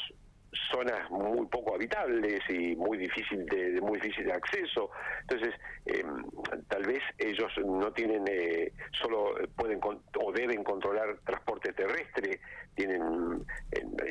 zonas 0.72 1.10
muy 1.10 1.46
poco 1.48 1.76
habitables 1.76 2.42
y 2.50 2.76
muy 2.76 2.98
difícil 2.98 3.46
de, 3.46 3.80
muy 3.82 4.00
difícil 4.00 4.26
de 4.26 4.34
acceso. 4.34 4.90
Entonces 5.22 5.56
em, 5.86 6.24
tal 6.68 6.84
vez 6.84 7.02
ellos 7.18 7.52
no 7.66 7.92
tienen 7.94 8.26
eh, 8.28 8.72
solo 8.92 9.36
pueden 9.56 9.80
o 9.84 10.32
deben 10.32 10.64
controlar 10.64 11.18
transporte 11.26 11.74
terrestre. 11.74 12.40
Tienen 12.76 13.46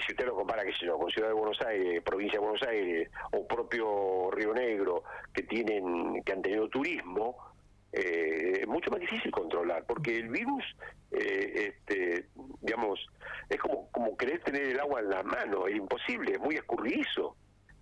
si 0.06 0.12
usted 0.12 0.26
lo 0.26 0.36
compara 0.36 0.62
yo 0.80 0.98
con 0.98 1.10
Ciudad 1.10 1.28
de 1.28 1.34
Buenos 1.34 1.60
Aires 1.62 2.02
provincia 2.02 2.38
de 2.38 2.44
Buenos 2.44 2.62
Aires 2.62 3.10
o 3.32 3.46
propio 3.46 4.30
Río 4.30 4.54
Negro 4.54 5.04
que 5.32 5.42
tienen 5.42 6.22
que 6.24 6.32
han 6.32 6.42
tenido 6.42 6.68
turismo 6.68 7.49
eh, 7.92 8.64
mucho 8.66 8.90
más 8.90 9.00
difícil 9.00 9.30
controlar, 9.30 9.84
porque 9.86 10.16
el 10.16 10.28
virus, 10.28 10.64
eh, 11.12 11.74
este, 11.74 12.26
digamos, 12.60 13.00
es 13.48 13.58
como, 13.58 13.90
como 13.90 14.16
querer 14.16 14.40
tener 14.42 14.62
el 14.62 14.80
agua 14.80 15.00
en 15.00 15.10
la 15.10 15.22
mano, 15.22 15.66
es 15.66 15.76
imposible, 15.76 16.32
es 16.32 16.40
muy 16.40 16.54
escurridizo. 16.54 17.36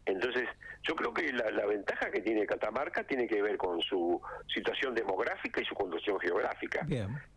Entonces, 0.06 0.48
yo 0.84 0.94
creo 0.94 1.12
que 1.12 1.30
la, 1.32 1.66
ventaja 1.66 2.10
que 2.10 2.22
tiene 2.22 2.46
Catamarca 2.46 3.04
tiene 3.04 3.26
que 3.26 3.42
ver 3.42 3.58
con 3.58 3.80
su 3.82 4.18
situación 4.52 4.94
demográfica 4.94 5.60
y 5.60 5.64
su 5.66 5.74
condición 5.74 6.18
geográfica. 6.18 6.86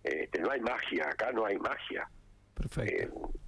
Este, 0.03 0.39
no 0.39 0.51
hay 0.51 0.61
magia, 0.61 1.09
acá 1.09 1.33
no 1.33 1.45
hay 1.45 1.57
magia. 1.57 2.09
Perfecto. 2.53 3.03
Eh, 3.03 3.40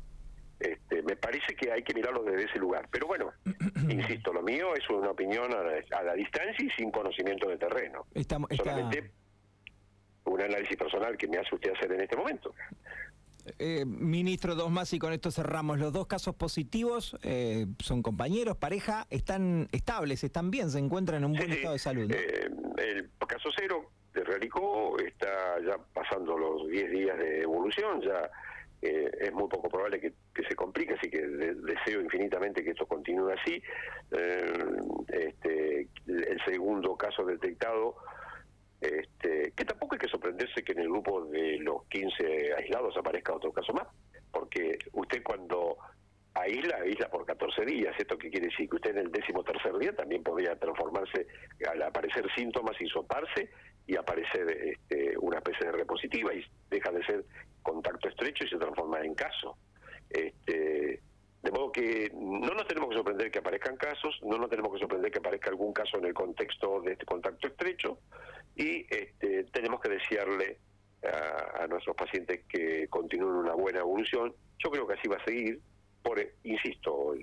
este, 0.59 1.01
me 1.03 1.15
parece 1.15 1.55
que 1.55 1.71
hay 1.71 1.83
que 1.83 1.93
mirarlo 1.93 2.23
desde 2.23 2.45
ese 2.45 2.59
lugar. 2.59 2.87
Pero 2.91 3.07
bueno, 3.07 3.31
insisto, 3.89 4.33
lo 4.33 4.41
mío 4.41 4.75
es 4.75 4.89
una 4.89 5.11
opinión 5.11 5.53
a 5.53 6.03
la, 6.03 6.13
distancia 6.13 6.65
y 6.65 6.69
sin 6.71 6.91
conocimiento 6.91 7.47
de 7.49 7.57
terreno. 7.57 8.05
Estamos, 8.13 8.49
Solamente 8.55 9.11
un 10.25 10.41
análisis 10.41 10.77
personal 10.77 11.17
que 11.17 11.27
me 11.27 11.37
hace 11.37 11.53
usted 11.53 11.71
hacer 11.73 11.91
en 11.91 12.01
este 12.01 12.15
momento. 12.15 12.53
Eh, 13.59 13.83
ministro, 13.85 14.55
dos 14.55 14.71
más 14.71 14.93
y 14.93 14.99
con 14.99 15.11
esto 15.11 15.29
cerramos. 15.29 15.77
Los 15.77 15.91
dos 15.91 16.07
casos 16.07 16.35
positivos 16.35 17.17
eh, 17.23 17.65
son 17.79 18.01
compañeros, 18.01 18.55
pareja, 18.55 19.05
están 19.09 19.67
estables, 19.73 20.23
están 20.23 20.49
bien, 20.49 20.69
se 20.71 20.79
encuentran 20.79 21.23
en 21.23 21.31
un 21.31 21.37
buen 21.37 21.51
estado 21.51 21.73
de 21.73 21.79
salud. 21.79 22.11
Eh, 22.11 22.49
el 22.77 23.09
caso 23.27 23.49
cero 23.55 23.91
de 24.13 24.23
Realicó 24.23 24.97
está 24.99 25.59
ya 25.65 25.77
pasando 25.93 26.37
los 26.37 26.67
10 26.69 26.91
días 26.91 27.17
de 27.17 27.41
evolución, 27.41 28.01
ya 28.01 28.29
es 28.83 29.33
muy 29.33 29.47
poco 29.47 29.69
probable 29.69 29.99
que, 29.99 30.13
se 30.47 30.55
complique, 30.55 30.93
así 30.93 31.09
que 31.09 31.21
deseo 31.21 32.01
infinitamente 32.01 32.63
que 32.63 32.71
esto 32.71 32.85
continúe 32.85 33.29
así. 33.29 33.61
este, 35.07 35.87
el 36.07 36.41
segundo 36.45 36.95
caso 36.95 37.25
detectado 37.25 37.95
este, 38.83 39.53
que 39.55 39.63
tampoco 39.63 39.95
hay 39.95 39.99
que 39.99 40.09
sorprenderse 40.09 40.61
que 40.61 40.73
en 40.73 40.79
el 40.79 40.89
grupo 40.89 41.23
de 41.25 41.57
los 41.59 41.85
15 41.85 42.53
aislados 42.57 42.97
aparezca 42.97 43.33
otro 43.33 43.53
caso 43.53 43.71
más, 43.71 43.87
porque 44.29 44.77
usted 44.91 45.23
cuando 45.23 45.77
aísla, 46.33 46.77
aísla 46.81 47.09
por 47.09 47.25
14 47.25 47.65
días. 47.65 47.95
¿Esto 47.97 48.17
qué 48.17 48.29
quiere 48.29 48.47
decir? 48.47 48.69
Que 48.69 48.75
usted 48.75 48.91
en 48.91 49.05
el 49.05 49.11
décimo 49.11 49.41
tercer 49.43 49.77
día 49.77 49.95
también 49.95 50.21
podría 50.21 50.57
transformarse, 50.57 51.27
al 51.69 51.81
aparecer 51.81 52.25
síntomas, 52.35 52.75
y 52.81 52.87
soparse 52.87 53.49
y 53.85 53.95
aparecer 53.95 54.49
este, 54.49 55.17
una 55.17 55.37
especie 55.37 55.67
de 55.67 55.71
repositiva 55.73 56.33
y 56.33 56.43
deja 56.69 56.91
de 56.91 57.03
ser 57.05 57.25
contacto 57.61 58.07
estrecho 58.09 58.45
y 58.45 58.49
se 58.49 58.57
transforma 58.57 59.01
en 59.01 59.15
caso. 59.15 59.57
Este, 60.09 61.01
de 61.43 61.51
modo 61.51 61.71
que 61.71 62.09
no 62.13 62.53
nos 62.53 62.67
tenemos 62.67 62.89
que 62.89 62.95
sorprender 62.95 63.29
que 63.29 63.39
aparezcan 63.39 63.75
casos, 63.75 64.17
no 64.23 64.37
nos 64.37 64.49
tenemos 64.49 64.71
que 64.71 64.79
sorprender 64.79 65.11
que 65.11 65.19
aparezca 65.19 65.49
algún 65.49 65.73
caso 65.73 65.97
en 65.97 66.05
el 66.05 66.13
contexto 66.13 66.81
de 66.81 66.93
este 66.93 67.05
contacto 67.05 67.47
estrecho, 67.47 67.99
y 68.55 68.85
este, 68.89 69.43
tenemos 69.45 69.81
que 69.81 69.89
desearle 69.89 70.59
a, 71.03 71.67
nuestros 71.67 71.95
pacientes 71.95 72.41
que 72.47 72.87
continúen 72.87 73.35
una 73.35 73.53
buena 73.55 73.79
evolución. 73.79 74.33
Yo 74.59 74.71
creo 74.71 74.87
que 74.87 74.93
así 74.93 75.09
va 75.09 75.17
a 75.17 75.25
seguir, 75.25 75.59
por, 76.01 76.17
insisto, 76.43 77.13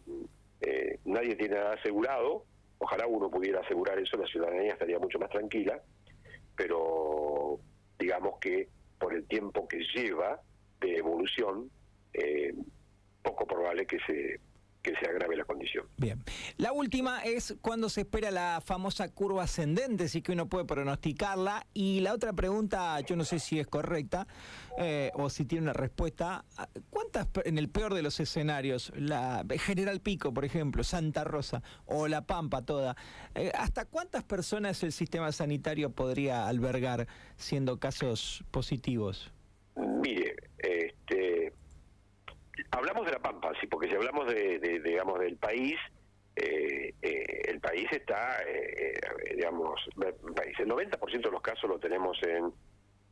eh, 0.61 0.99
nadie 1.05 1.37
tiene 1.37 1.55
nada 1.55 1.75
asegurado, 1.75 2.44
ojalá 2.79 3.07
uno 3.07 3.31
pudiera 3.31 3.61
asegurar 3.61 3.99
eso, 3.99 4.18
la 4.18 4.27
ciudadanía 4.27 4.73
estaría 4.73 4.99
mucho 4.99 5.18
más 5.18 5.31
tranquila, 5.31 5.81
pero 6.56 7.58
digamos 7.98 8.38
que 8.40 8.68
por 8.98 9.14
el 9.14 9.26
tiempo 9.26 9.66
que 9.66 9.80
lleva 9.94 10.40
de 10.80 10.96
evolución, 10.96 11.70
eh, 12.12 12.54
poco 13.22 13.46
probable 13.46 13.86
que 13.86 13.98
se 14.00 14.40
que 14.83 14.95
se 14.97 15.07
agrave 15.07 15.37
la 15.37 15.45
condición. 15.45 15.87
Bien. 15.97 16.23
La 16.57 16.73
última 16.73 17.23
es 17.23 17.55
cuando 17.61 17.88
se 17.88 18.03
espera 18.03 18.31
la 18.31 18.62
famosa 18.64 19.09
curva 19.09 19.45
ascendente, 19.45 20.09
si 20.09 20.23
que 20.23 20.33
uno 20.33 20.49
puede 20.49 20.64
pronosticarla. 20.64 21.66
Y 21.75 22.01
la 22.01 22.14
otra 22.14 22.33
pregunta, 22.33 22.99
yo 23.01 23.16
no 23.16 23.25
sé 23.25 23.38
si 23.38 23.59
es 23.59 23.66
correcta 23.66 24.27
eh, 24.79 25.11
o 25.14 25.29
si 25.29 25.45
tiene 25.45 25.64
una 25.64 25.73
respuesta. 25.73 26.45
¿Cuántas, 26.88 27.29
en 27.45 27.59
el 27.59 27.69
peor 27.69 27.95
de 27.95 28.03
los 28.03 28.19
escenarios, 28.21 28.93
la 28.97 29.45
General 29.59 30.01
Pico, 30.01 30.33
por 30.33 30.45
ejemplo, 30.45 30.83
Santa 30.83 31.25
Rosa 31.25 31.62
o 31.87 32.09
La 32.09 32.23
Pampa 32.27 32.62
toda, 32.62 32.97
eh, 33.35 33.53
¿hasta 33.55 33.85
cuántas 33.85 34.25
personas 34.25 34.83
el 34.83 34.93
sistema 34.93 35.33
sanitario 35.33 35.90
podría 35.90 36.49
albergar 36.49 37.07
siendo 37.37 37.79
casos 37.79 38.45
positivos? 38.51 39.31
Mire, 39.77 40.35
este 40.59 41.53
Hablamos 42.72 43.06
de 43.06 43.12
la 43.12 43.18
Pampa, 43.18 43.52
sí, 43.61 43.66
porque 43.66 43.88
si 43.88 43.94
hablamos 43.94 44.26
de, 44.33 44.59
digamos, 44.85 45.18
del 45.18 45.37
país, 45.37 45.76
eh, 46.37 46.94
eh, 47.02 47.42
el 47.48 47.61
país 47.61 47.87
está, 47.90 48.42
eh, 48.46 48.98
digamos, 49.35 49.80
el 49.96 50.68
90% 50.68 51.22
de 51.22 51.30
los 51.30 51.42
casos 51.42 51.68
lo 51.68 51.78
tenemos 51.78 52.16
en, 52.22 52.52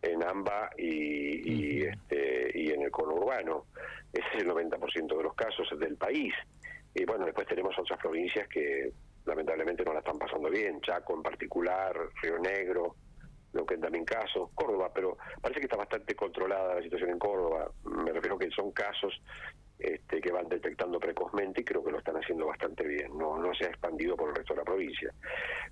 en 0.03 0.23
AMBA 0.23 0.71
y, 0.79 1.83
este, 1.83 2.53
y 2.55 2.71
en 2.71 2.83
el 2.83 2.90
conurbano. 2.90 3.66
Ese 4.12 4.27
es 4.37 4.42
el 4.44 4.51
90% 4.51 5.16
de 5.16 5.23
los 5.23 5.35
casos 5.35 5.68
del 5.79 5.97
país. 5.97 6.33
Y 6.94 7.05
bueno, 7.05 7.27
después 7.27 7.47
tenemos 7.49 7.77
otras 7.79 7.99
provincias 7.99 8.49
que 8.49 8.92
lamentablemente 9.27 9.85
no 9.85 9.92
la 9.92 9.99
están 9.99 10.18
pasando 10.18 10.49
bien, 10.49 10.81
Chaco 10.81 11.14
en 11.14 11.23
particular, 11.23 11.94
Río 12.23 12.38
Negro, 12.38 12.97
lo 13.53 13.65
que 13.65 13.79
también 13.79 14.05
casos, 14.05 14.51
Córdoba, 14.55 14.91
pero 14.95 15.17
parece 15.41 15.61
que 15.61 15.67
está 15.67 15.77
bastante 15.77 16.15
controlada 16.15 16.75
la 16.75 16.83
situación 16.83 17.11
en 17.11 17.19
Córdoba. 17.19 17.71
Me 17.85 18.13
refiero 18.13 18.39
que 18.39 18.51
son 18.51 18.73
casos 18.73 19.21
este, 19.79 20.21
que 20.21 20.33
van 20.33 20.49
detectando 20.49 20.99
precozmente 20.99 21.61
y 21.61 21.65
creo 21.65 21.85
que 21.85 21.93
lo 21.93 21.99
están 21.99 22.17
haciendo 22.17 22.47
bastante 22.47 22.87
bien. 22.87 23.17
No, 23.17 23.39
no 23.39 23.55
se 23.55 23.65
ha 23.65 23.69
expandido 23.69 24.17
por 24.17 24.31
el 24.31 24.37
resto 24.37 24.55
de 24.55 24.59
la 24.59 24.65
provincia. 24.65 25.13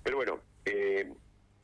Pero 0.03 0.17
bueno, 0.17 0.39
eh, 0.65 1.11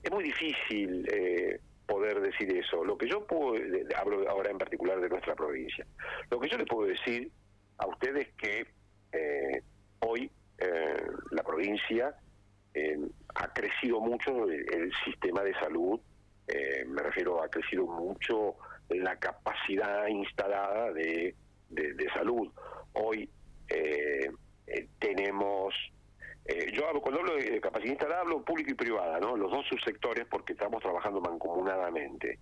es 0.02 0.12
muy 0.12 0.24
difícil 0.24 1.08
eh, 1.12 1.60
poder 1.88 2.22
decir 2.22 2.56
eso. 2.56 2.84
Lo 2.84 2.98
que 2.98 3.08
yo 3.08 3.26
puedo, 3.26 3.56
hablo 3.96 4.30
ahora 4.30 4.52
en 4.52 4.58
particular 4.58 5.00
de 5.00 5.10
nuestra 5.10 5.36
provincia, 5.36 5.86
lo 6.30 6.40
que 6.40 6.50
yo 6.50 6.58
le 6.58 6.66
puedo 6.66 6.88
decir 6.88 7.32
a 7.78 7.88
ustedes 7.88 8.28
es 8.28 8.34
que 8.36 8.68
eh, 9.14 9.62
hoy 10.02 10.32
la 11.32 11.44
provincia 11.44 12.16
eh, 12.74 12.98
ha 13.36 13.54
crecido 13.54 14.00
mucho 14.00 14.50
el, 14.50 14.92
sistema 15.06 15.44
de 15.44 15.54
salud, 15.56 16.00
eh, 16.48 16.84
me 16.88 17.02
refiero, 17.02 17.44
ha 17.44 17.50
crecido 17.50 17.86
mucho 17.86 18.56
la 18.90 19.18
capacidad 19.18 20.08
instalada 20.08 20.92
de, 20.92 21.36
de, 21.70 22.10
salud. 22.14 22.52
Hoy 22.94 23.30
eh, 23.70 24.32
tenemos, 25.00 25.74
yo 26.74 26.88
hablo, 26.88 27.02
cuando 27.02 27.22
hablo 27.22 27.36
de 27.36 27.62
capacidad 27.62 27.92
instalada, 27.92 28.22
hablo 28.22 28.44
público 28.44 28.72
y 28.72 28.76
privada, 28.76 29.20
¿no? 29.20 29.38
los 29.38 29.52
dos 29.52 29.66
subsectores 29.68 30.26
porque 30.30 30.54
estamos 30.54 30.82
trabajando 30.82 31.22
mancomunadamente. 31.22 32.40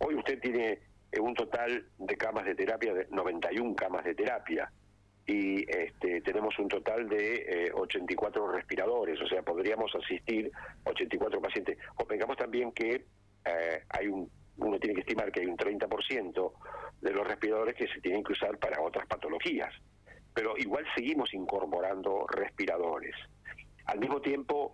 Hoy 0.00 0.14
usted 0.14 0.38
tiene 0.40 0.80
un 1.20 1.34
total 1.34 1.86
de 1.98 2.16
camas 2.16 2.44
de 2.44 2.54
terapia, 2.54 2.94
de 2.94 3.06
91 3.10 3.74
camas 3.74 4.04
de 4.04 4.14
terapia 4.14 4.70
y 5.26 5.64
este, 5.70 6.20
tenemos 6.22 6.58
un 6.58 6.68
total 6.68 7.08
de 7.08 7.70
84 7.74 8.44
eh, 8.44 8.56
respiradores, 8.56 9.20
o 9.20 9.26
sea, 9.26 9.42
podríamos 9.42 9.94
asistir 9.94 10.50
84 10.84 11.40
pacientes. 11.40 11.78
O 11.96 12.06
vengamos 12.06 12.36
también 12.36 12.72
que 12.72 13.04
eh, 13.44 13.82
hay 13.88 14.08
un, 14.08 14.30
uno 14.56 14.78
tiene 14.78 14.94
que 14.94 15.00
estimar 15.00 15.30
que 15.30 15.40
hay 15.40 15.46
un 15.46 15.56
30% 15.56 16.52
de 17.00 17.10
los 17.12 17.26
respiradores 17.26 17.74
que 17.74 17.88
se 17.88 18.00
tienen 18.00 18.22
que 18.22 18.32
usar 18.32 18.58
para 18.58 18.80
otras 18.80 19.06
patologías, 19.06 19.72
pero 20.34 20.56
igual 20.56 20.84
seguimos 20.94 21.32
incorporando 21.34 22.26
respiradores. 22.28 23.14
Al 23.86 23.98
mismo 23.98 24.20
tiempo, 24.20 24.72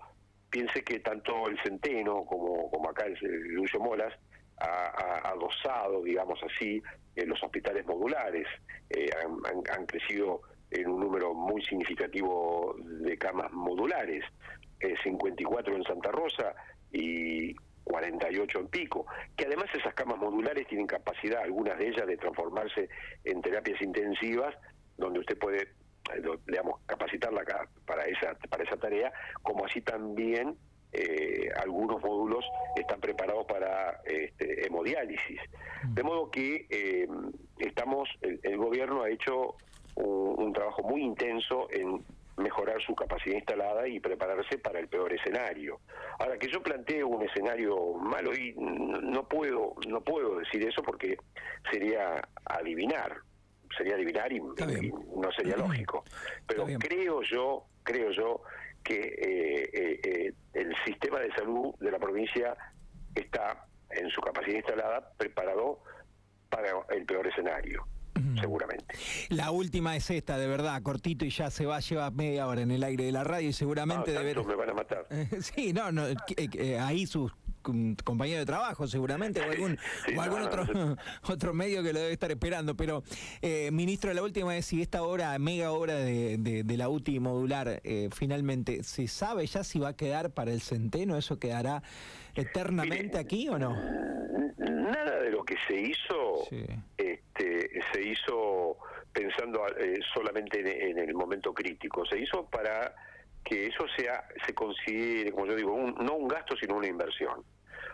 piense 0.50 0.82
que 0.82 1.00
tanto 1.00 1.48
el 1.48 1.58
Centeno 1.62 2.24
como, 2.24 2.70
como 2.70 2.90
acá 2.90 3.06
el, 3.06 3.18
Lucio 3.54 3.80
Molas 3.80 4.14
ha, 4.60 5.30
adosado, 5.30 6.02
digamos 6.02 6.38
así, 6.42 6.82
en 7.18 7.28
los 7.28 7.42
hospitales 7.42 7.84
modulares. 7.86 8.46
Eh, 8.90 9.10
han, 9.70 9.86
crecido 9.86 10.42
en 10.70 10.88
un 10.88 11.00
número 11.00 11.34
muy 11.34 11.62
significativo 11.64 12.76
de 12.78 13.16
camas 13.18 13.50
modulares, 13.52 14.24
54 15.02 15.74
en 15.74 15.82
Santa 15.82 16.12
Rosa 16.12 16.54
y 16.92 17.54
48 17.84 18.60
en 18.60 18.68
Pico, 18.68 19.06
que 19.36 19.46
además 19.46 19.66
esas 19.74 19.94
camas 19.94 20.18
modulares 20.18 20.66
tienen 20.68 20.86
capacidad, 20.86 21.42
algunas 21.42 21.78
de 21.78 21.88
ellas, 21.88 22.06
de 22.06 22.16
transformarse 22.16 22.88
en 23.24 23.40
terapias 23.42 23.80
intensivas, 23.82 24.54
donde 24.96 25.20
usted 25.20 25.38
puede, 25.38 25.62
eh, 25.62 26.22
digamos, 26.46 26.80
capacitarla 26.86 27.42
para 27.86 28.04
esa, 28.04 28.34
para 28.48 28.64
esa 28.64 28.76
tarea, 28.76 29.12
como 29.42 29.64
así 29.64 29.80
también 29.80 30.56
eh, 30.92 31.50
algunos 31.60 32.02
módulos 32.02 32.44
están 32.76 33.00
preparados 33.00 33.44
para 33.46 34.00
este, 34.04 34.66
hemodiálisis. 34.66 35.40
Mm. 35.84 35.94
De 35.94 36.02
modo 36.02 36.30
que 36.30 36.66
eh, 36.70 37.08
estamos, 37.58 38.08
el, 38.22 38.56
gobierno 38.56 39.02
ha 39.02 39.10
hecho 39.10 39.56
un, 39.96 40.52
trabajo 40.52 40.82
muy 40.82 41.02
intenso 41.02 41.68
en 41.70 42.02
mejorar 42.36 42.80
su 42.80 42.94
capacidad 42.94 43.34
instalada 43.34 43.86
y 43.88 44.00
prepararse 44.00 44.58
para 44.58 44.78
el 44.78 44.88
peor 44.88 45.12
escenario. 45.12 45.80
Ahora 46.20 46.38
que 46.38 46.48
yo 46.48 46.62
planteo 46.62 47.08
un 47.08 47.22
escenario 47.22 47.94
malo 47.94 48.32
y 48.32 48.54
no 48.54 49.26
puedo 49.28 49.74
no 49.88 50.00
puedo 50.00 50.38
decir 50.38 50.62
eso 50.66 50.82
porque 50.82 51.16
sería 51.70 52.22
adivinar, 52.44 53.16
sería 53.76 53.96
adivinar 53.96 54.32
y, 54.32 54.40
no 54.40 55.32
sería 55.36 55.56
lógico. 55.56 56.04
Pero 56.46 56.64
creo 56.78 57.22
yo, 57.22 57.64
creo 57.82 58.12
yo 58.12 58.40
que 58.88 59.00
eh, 59.00 59.70
eh, 59.72 60.00
eh, 60.02 60.32
el 60.32 60.34
sistema 60.88 61.20
de 61.20 61.32
salud 61.32 61.74
de 61.80 61.90
la 61.90 61.98
provincia 61.98 62.56
está 63.14 63.66
en 63.90 64.08
su 64.10 64.20
capacidad 64.20 64.56
instalada 64.56 65.12
preparado 65.16 65.80
para 66.50 66.70
el 66.90 67.04
peor 67.04 67.26
escenario 67.26 67.86
seguramente. 68.40 68.94
La 69.28 69.50
última 69.50 69.96
es 69.96 70.10
esta, 70.10 70.38
de 70.38 70.46
verdad, 70.46 70.82
cortito 70.82 71.24
y 71.24 71.30
ya 71.30 71.50
se 71.50 71.66
va, 71.66 71.80
lleva 71.80 72.10
media 72.10 72.46
hora 72.46 72.62
en 72.62 72.70
el 72.70 72.82
aire 72.82 73.04
de 73.04 73.12
la 73.12 73.24
radio 73.24 73.48
y 73.48 73.52
seguramente 73.52 74.12
no, 74.34 74.44
me 74.44 74.54
van 74.54 74.70
a 74.70 74.74
matar. 74.74 75.06
sí, 75.40 75.72
no, 75.72 75.92
no 75.92 76.04
ahí 76.80 77.06
sus 77.06 77.32
compañero 78.04 78.40
de 78.40 78.46
trabajo 78.46 78.86
seguramente 78.86 79.40
o 79.40 79.50
algún, 79.50 79.78
o 80.16 80.20
algún 80.20 80.42
otro, 80.42 80.64
otro 81.22 81.54
medio 81.54 81.82
que 81.82 81.92
lo 81.92 82.00
debe 82.00 82.12
estar 82.12 82.30
esperando. 82.30 82.76
Pero, 82.76 83.02
eh, 83.42 83.70
ministro, 83.70 84.12
la 84.12 84.22
última 84.22 84.56
es 84.56 84.66
si 84.66 84.82
esta 84.82 85.02
obra, 85.02 85.38
mega 85.38 85.72
obra 85.72 85.94
de, 85.94 86.36
de, 86.38 86.76
la 86.76 86.88
UTI 86.88 87.20
modular, 87.20 87.80
eh, 87.84 88.08
finalmente, 88.14 88.82
¿se 88.84 89.08
sabe 89.08 89.46
ya 89.46 89.64
si 89.64 89.78
va 89.78 89.88
a 89.88 89.96
quedar 89.96 90.30
para 90.30 90.52
el 90.52 90.60
centeno? 90.60 91.16
¿Eso 91.16 91.38
quedará 91.38 91.82
eternamente 92.34 93.18
aquí 93.18 93.48
o 93.48 93.58
no? 93.58 93.74
Nada 94.58 95.20
de 95.20 95.30
lo 95.30 95.44
que 95.44 95.56
se 95.66 95.80
hizo 95.80 96.44
este, 96.96 97.70
se 97.92 98.02
hizo 98.02 98.76
pensando 99.12 99.66
eh, 99.78 99.98
solamente 100.14 100.90
en, 100.90 100.98
el 100.98 101.14
momento 101.14 101.52
crítico. 101.52 102.04
Se 102.06 102.18
hizo 102.18 102.46
para 102.46 102.94
que 103.44 103.66
eso 103.66 103.84
sea 103.96 104.24
se 104.46 104.54
considere, 104.54 105.32
como 105.32 105.46
yo 105.46 105.56
digo, 105.56 105.76
no 105.76 106.14
un 106.14 106.28
gasto, 106.28 106.56
sino 106.56 106.76
una 106.76 106.86
inversión. 106.86 107.42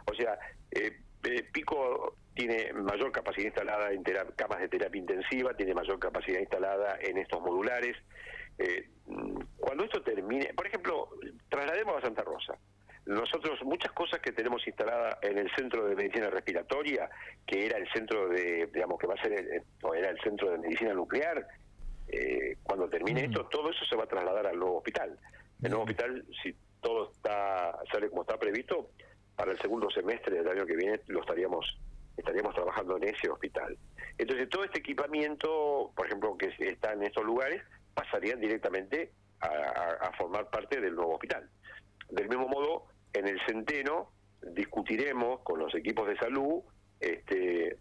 O 0.07 0.15
sea, 0.15 0.39
eh, 0.71 1.01
eh, 1.25 1.43
Pico 1.53 2.17
tiene 2.35 2.73
mayor 2.73 3.13
capacidad 3.13 3.47
instalada 3.47 3.93
en 3.93 4.03
camas 4.37 4.61
de 4.61 4.69
terapia 4.69 4.99
intensiva, 4.99 5.55
tiene 5.55 5.75
mayor 5.75 5.99
capacidad 5.99 6.41
instalada 6.41 6.99
en 7.01 7.19
estos 7.19 7.41
modulares. 7.41 7.97
Eh, 8.59 8.89
cuando 9.59 9.85
esto 9.85 10.03
termine, 10.03 10.53
por 10.55 10.67
ejemplo, 10.67 11.09
traslademos 11.49 11.97
a 11.97 12.01
Santa 12.03 12.23
Rosa. 12.23 12.59
Nosotros, 13.07 13.63
muchas 13.65 13.93
cosas 13.93 14.21
que 14.21 14.33
tenemos 14.33 14.67
instaladas 14.67 15.19
en 15.23 15.37
el 15.37 15.51
centro 15.55 15.87
de 15.87 15.95
medicina 15.95 16.31
respiratoria, 16.31 17.11
que 17.47 17.67
era 17.67 17.77
el 17.77 17.87
centro 17.93 18.29
de, 18.29 18.71
digamos, 18.73 18.99
que 18.99 19.07
va 19.07 19.15
a 19.15 19.23
ser, 19.23 19.63
o 19.83 19.95
era 19.95 20.09
el 20.09 20.19
centro 20.21 20.51
de 20.51 20.59
medicina 20.59 20.95
nuclear, 20.95 21.47
cuando 22.63 22.89
termine 22.89 23.25
esto, 23.25 23.47
todo 23.47 23.71
eso 23.71 23.85
se 23.85 23.97
va 23.97 24.05
a 24.05 24.07
trasladar 24.07 24.47
al 24.47 24.59
nuevo 24.59 24.79
hospital. 24.79 25.19
El 25.63 25.71
nuevo 25.71 25.85
hospital, 25.85 26.25
si 26.43 26.55
todo 26.81 27.11
está 27.13 27.79
sale 27.91 28.09
como 28.09 28.23
está 28.23 28.39
previsto, 28.39 28.91
para 29.37 29.53
el 29.53 29.59
segundo 29.61 29.91
semestre 29.91 30.37
del 30.37 30.49
año 30.49 30.66
que 30.66 30.76
viene 30.76 31.01
lo 31.07 31.20
estaríamos 31.20 31.66
estaríamos 32.16 32.55
trabajando 32.55 32.97
en 32.97 33.05
ese 33.09 33.28
hospital. 33.28 33.76
Entonces 34.18 34.49
todo 34.49 34.64
este 34.64 34.78
equipamiento, 34.78 35.93
por 35.97 36.07
ejemplo, 36.07 36.37
que 36.37 36.55
está 36.61 36.93
en 36.93 37.03
estos 37.03 37.24
lugares, 37.24 37.62
pasarían 37.93 38.41
directamente 38.41 39.11
a, 39.41 40.12
formar 40.16 40.49
parte 40.49 40.80
del 40.80 40.95
nuevo 40.95 41.14
hospital. 41.14 41.49
Del 42.11 42.28
mismo 42.28 42.49
modo, 42.49 42.87
en 43.12 43.28
el 43.28 43.41
Centeno 43.47 44.11
discutiremos 44.43 45.41
con 45.41 45.59
los 45.59 45.74
equipos 45.74 46.07
de 46.07 46.16
salud 46.16 46.62
este, 47.01 47.78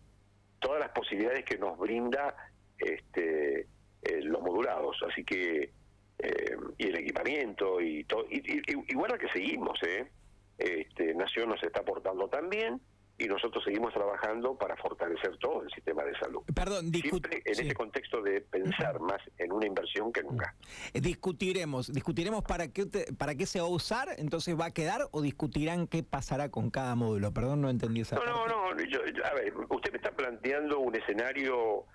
todas 0.60 0.80
las 0.80 0.90
posibilidades 0.90 1.46
que 1.46 1.58
nos 1.58 1.78
brinda 1.78 2.36
este, 2.78 3.68
eh, 4.02 4.22
los 4.24 4.42
modulados. 4.42 4.98
Así 5.10 5.24
que, 5.24 5.72
eh, 6.20 6.58
y 6.78 6.88
el 6.88 6.96
equipamiento 6.98 7.80
y 7.80 8.04
todo. 8.06 8.26
Y, 8.30 8.38
y, 8.38 8.84
que 9.20 9.30
seguimos, 9.32 9.80
¿eh? 9.84 10.08
Este, 10.58 11.14
Nación 11.16 11.50
nos 11.50 11.62
está 11.64 11.82
aportando 11.82 12.28
también 12.28 12.82
y 13.18 13.26
nosotros 13.26 13.64
seguimos 13.64 13.94
trabajando 13.94 14.58
para 14.58 14.76
fortalecer 14.78 15.38
todo 15.38 15.64
el 15.64 15.70
sistema 15.72 16.04
de 16.04 16.18
salud. 16.18 16.42
Perdón, 16.54 16.92
Siempre 16.92 17.42
en 17.46 17.52
este 17.52 17.74
contexto 17.74 18.22
de 18.22 18.42
pensar 18.42 19.00
más 19.00 19.22
en 19.38 19.52
una 19.52 19.68
inversión 19.68 20.12
que 20.12 20.24
nunca. 20.24 20.56
Eh, 20.94 21.02
discutiremos, 21.02 21.94
discutiremos 21.94 22.44
para 22.44 22.70
qué 22.70 22.88
para 23.18 23.36
qué 23.36 23.46
se 23.46 23.60
va 23.60 23.68
a 23.68 23.70
usar, 23.70 24.10
entonces 24.18 24.60
va 24.60 24.66
a 24.66 24.72
quedar 24.72 25.08
o 25.12 25.22
discutirán 25.22 25.88
qué 25.88 26.04
pasará 26.04 26.50
con 26.50 26.72
cada 26.72 26.96
módulo. 26.96 27.32
Perdón, 27.32 27.62
no 27.62 27.70
entendí 27.70 28.02
esa. 28.02 28.16
No, 28.16 28.26
no, 28.26 28.48
no. 28.48 28.70
a 28.70 29.34
ver, 29.34 29.54
usted 29.70 29.92
me 29.92 29.98
está 29.98 30.12
planteando 30.12 30.80
un 30.80 30.96
escenario 30.96 31.86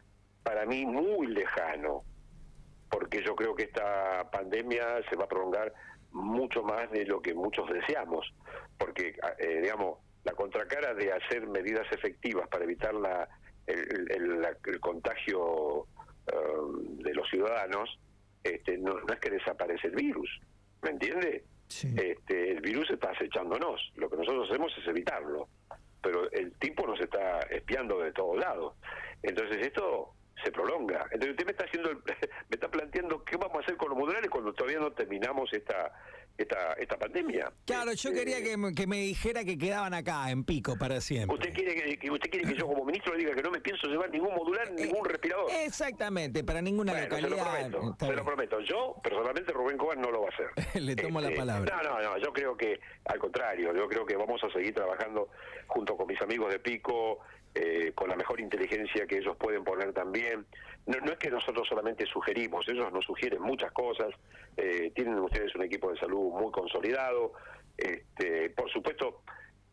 para 0.45 0.67
mí 0.67 0.87
muy 0.87 1.27
lejano, 1.27 2.05
porque 2.91 3.23
yo 3.25 3.35
creo 3.35 3.55
que 3.55 3.65
esta 3.65 4.31
pandemia 4.31 5.03
se 5.11 5.17
va 5.17 5.25
a 5.25 5.29
prolongar 5.29 5.75
mucho 6.19 6.63
más 6.63 6.91
de 6.91 7.05
lo 7.07 7.21
que 7.21 7.35
muchos 7.35 7.69
deseamos, 7.71 8.33
porque, 8.77 9.17
eh, 9.39 9.61
digamos, 9.63 9.99
la 10.25 10.33
contracara 10.33 10.95
de 10.95 11.13
hacer 11.13 11.47
medidas 11.47 11.87
efectivas 11.93 12.49
para 12.49 12.65
evitar 12.65 12.95
la, 12.95 13.29
el, 13.67 14.81
contagio 14.81 15.85
um, 15.85 16.99
de 16.99 17.15
los 17.15 17.29
ciudadanos, 17.29 17.99
este, 18.43 18.79
no, 18.79 18.99
es 18.99 19.21
que 19.21 19.31
desaparece 19.31 19.89
el 19.89 19.95
virus, 19.95 20.29
¿me 20.83 20.91
entiende? 20.91 21.45
Este, 21.69 22.53
el 22.53 22.61
virus 22.61 22.91
está 22.91 23.11
acechándonos, 23.11 23.93
lo 23.97 24.09
que 24.09 24.17
nosotros 24.17 24.49
hacemos 24.49 24.73
es 24.79 24.87
evitarlo, 24.89 25.49
pero 26.03 26.31
el 26.33 26.53
tipo 26.55 26.87
nos 26.87 27.01
está 27.01 27.41
espiando 27.51 27.99
de 27.99 28.13
todos 28.13 28.39
lados. 28.39 28.75
Entonces 29.23 29.67
esto 29.67 30.15
se 30.43 30.53
prolonga. 30.53 31.05
Entonces 31.11 31.31
usted 31.31 31.45
me 31.47 31.53
está 31.53 31.65
haciendo, 31.65 31.91
me 32.05 32.55
está 32.55 32.71
planteando 32.71 33.25
qué 33.25 33.37
vamos 33.37 33.59
a 33.59 33.61
hacer 33.61 33.77
con 33.77 33.91
los 33.91 33.99
modulares 33.99 34.31
cuando 34.31 34.53
todavía 34.53 34.79
no 34.79 34.93
terminamos 34.93 35.53
esta 35.53 35.93
esta, 36.39 36.73
esta 36.75 36.97
pandemia. 36.97 37.53
Claro, 37.67 37.93
yo 37.93 38.13
quería 38.13 38.39
este, 38.39 38.57
que, 38.57 38.75
que, 38.75 38.87
me 38.87 38.99
dijera 38.99 39.45
que 39.45 39.59
quedaban 39.59 39.93
acá, 39.93 40.31
en 40.31 40.45
pico, 40.45 40.77
para 40.79 41.01
siempre. 41.01 41.35
¿Usted 41.35 41.53
quiere 41.53 41.99
que, 41.99 42.11
usted 42.11 42.31
quiere 42.31 42.49
que 42.49 42.57
yo 42.57 42.67
como 42.67 42.85
ministro 42.85 43.13
le 43.13 43.19
diga 43.19 43.35
que 43.35 43.43
no 43.43 43.51
me 43.51 43.61
pienso 43.61 43.89
llevar 43.89 44.11
ningún 44.11 44.35
modular, 44.35 44.69
eh, 44.69 44.75
ningún 44.77 45.05
respirador? 45.05 45.51
Exactamente, 45.51 46.45
para 46.45 46.63
ninguna 46.63 46.93
localidad. 46.93 47.29
Se 47.29 47.37
lo 47.37 47.45
prometo, 47.45 47.97
se 47.99 48.13
lo 48.13 48.25
prometo. 48.25 48.61
Yo, 48.61 48.97
personalmente, 49.03 49.53
Rubén 49.53 49.77
Cobas 49.77 49.99
no 49.99 50.11
lo 50.11 50.23
va 50.23 50.29
a 50.29 50.31
hacer. 50.31 50.81
le 50.83 50.95
tomo 50.95 51.21
la 51.21 51.29
este, 51.29 51.41
palabra. 51.41 51.83
No, 51.83 51.91
no, 51.91 52.03
no, 52.03 52.19
yo 52.19 52.33
creo 52.33 52.57
que, 52.57 52.79
al 53.07 53.19
contrario, 53.19 53.75
yo 53.75 53.89
creo 53.89 54.07
que 54.07 54.17
vamos 54.17 54.41
a 54.45 54.51
seguir 54.53 54.75
trabajando 54.75 55.29
junto 55.67 55.97
con 55.97 56.07
mis 56.07 56.21
amigos 56.23 56.53
de 56.53 56.61
Pico, 56.61 57.19
eh, 57.55 57.93
con 57.95 58.09
la 58.09 58.17
mejor 58.17 58.41
inteligencia 58.41 59.07
que 59.07 59.19
ellos 59.19 59.37
pueden 59.37 59.65
poner 59.65 59.93
también. 59.93 60.47
No, 60.87 60.97
es 61.13 61.19
que 61.19 61.31
nosotros 61.31 61.67
solamente 61.69 62.07
sugerimos, 62.07 62.67
ellos 62.69 62.93
nos 62.93 63.05
sugieren 63.05 63.43
muchas 63.43 63.73
cosas, 63.73 64.09
eh, 64.57 64.91
tienen 64.95 65.19
ustedes 65.19 65.55
un 65.55 65.63
equipo 65.63 65.91
de 65.93 65.99
salud 65.99 66.33
muy 66.33 66.51
consolidado, 66.51 67.33
este, 67.77 68.51
por 68.51 68.71
supuesto, 68.71 69.23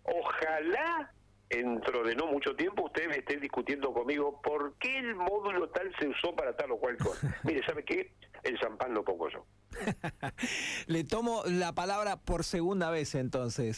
ojalá 0.04 1.12
dentro 1.50 2.04
de 2.04 2.16
no 2.16 2.28
mucho 2.28 2.56
tiempo 2.56 2.86
usted 2.86 3.08
me 3.08 3.18
esté 3.18 3.38
discutiendo 3.38 3.94
conmigo 3.94 4.42
por 4.42 4.76
qué 4.78 4.98
el 4.98 5.16
módulo 5.16 5.70
tal 5.70 5.94
se 6.00 6.08
usó 6.08 6.36
para 6.36 6.56
tal 6.56 6.72
o 6.72 6.78
cual 6.78 6.98
cosa. 6.98 7.40
Mire, 7.44 7.62
¿sabe 7.66 7.84
qué? 7.84 8.14
El 8.44 8.60
champán 8.60 8.94
lo 8.94 9.04
pongo 9.04 9.30
yo. 9.30 9.46
Le 10.88 11.04
tomo 11.04 11.44
la 11.46 11.74
palabra 11.74 12.18
por 12.18 12.44
segunda 12.44 12.90
vez 12.90 13.16
entonces. 13.16 13.74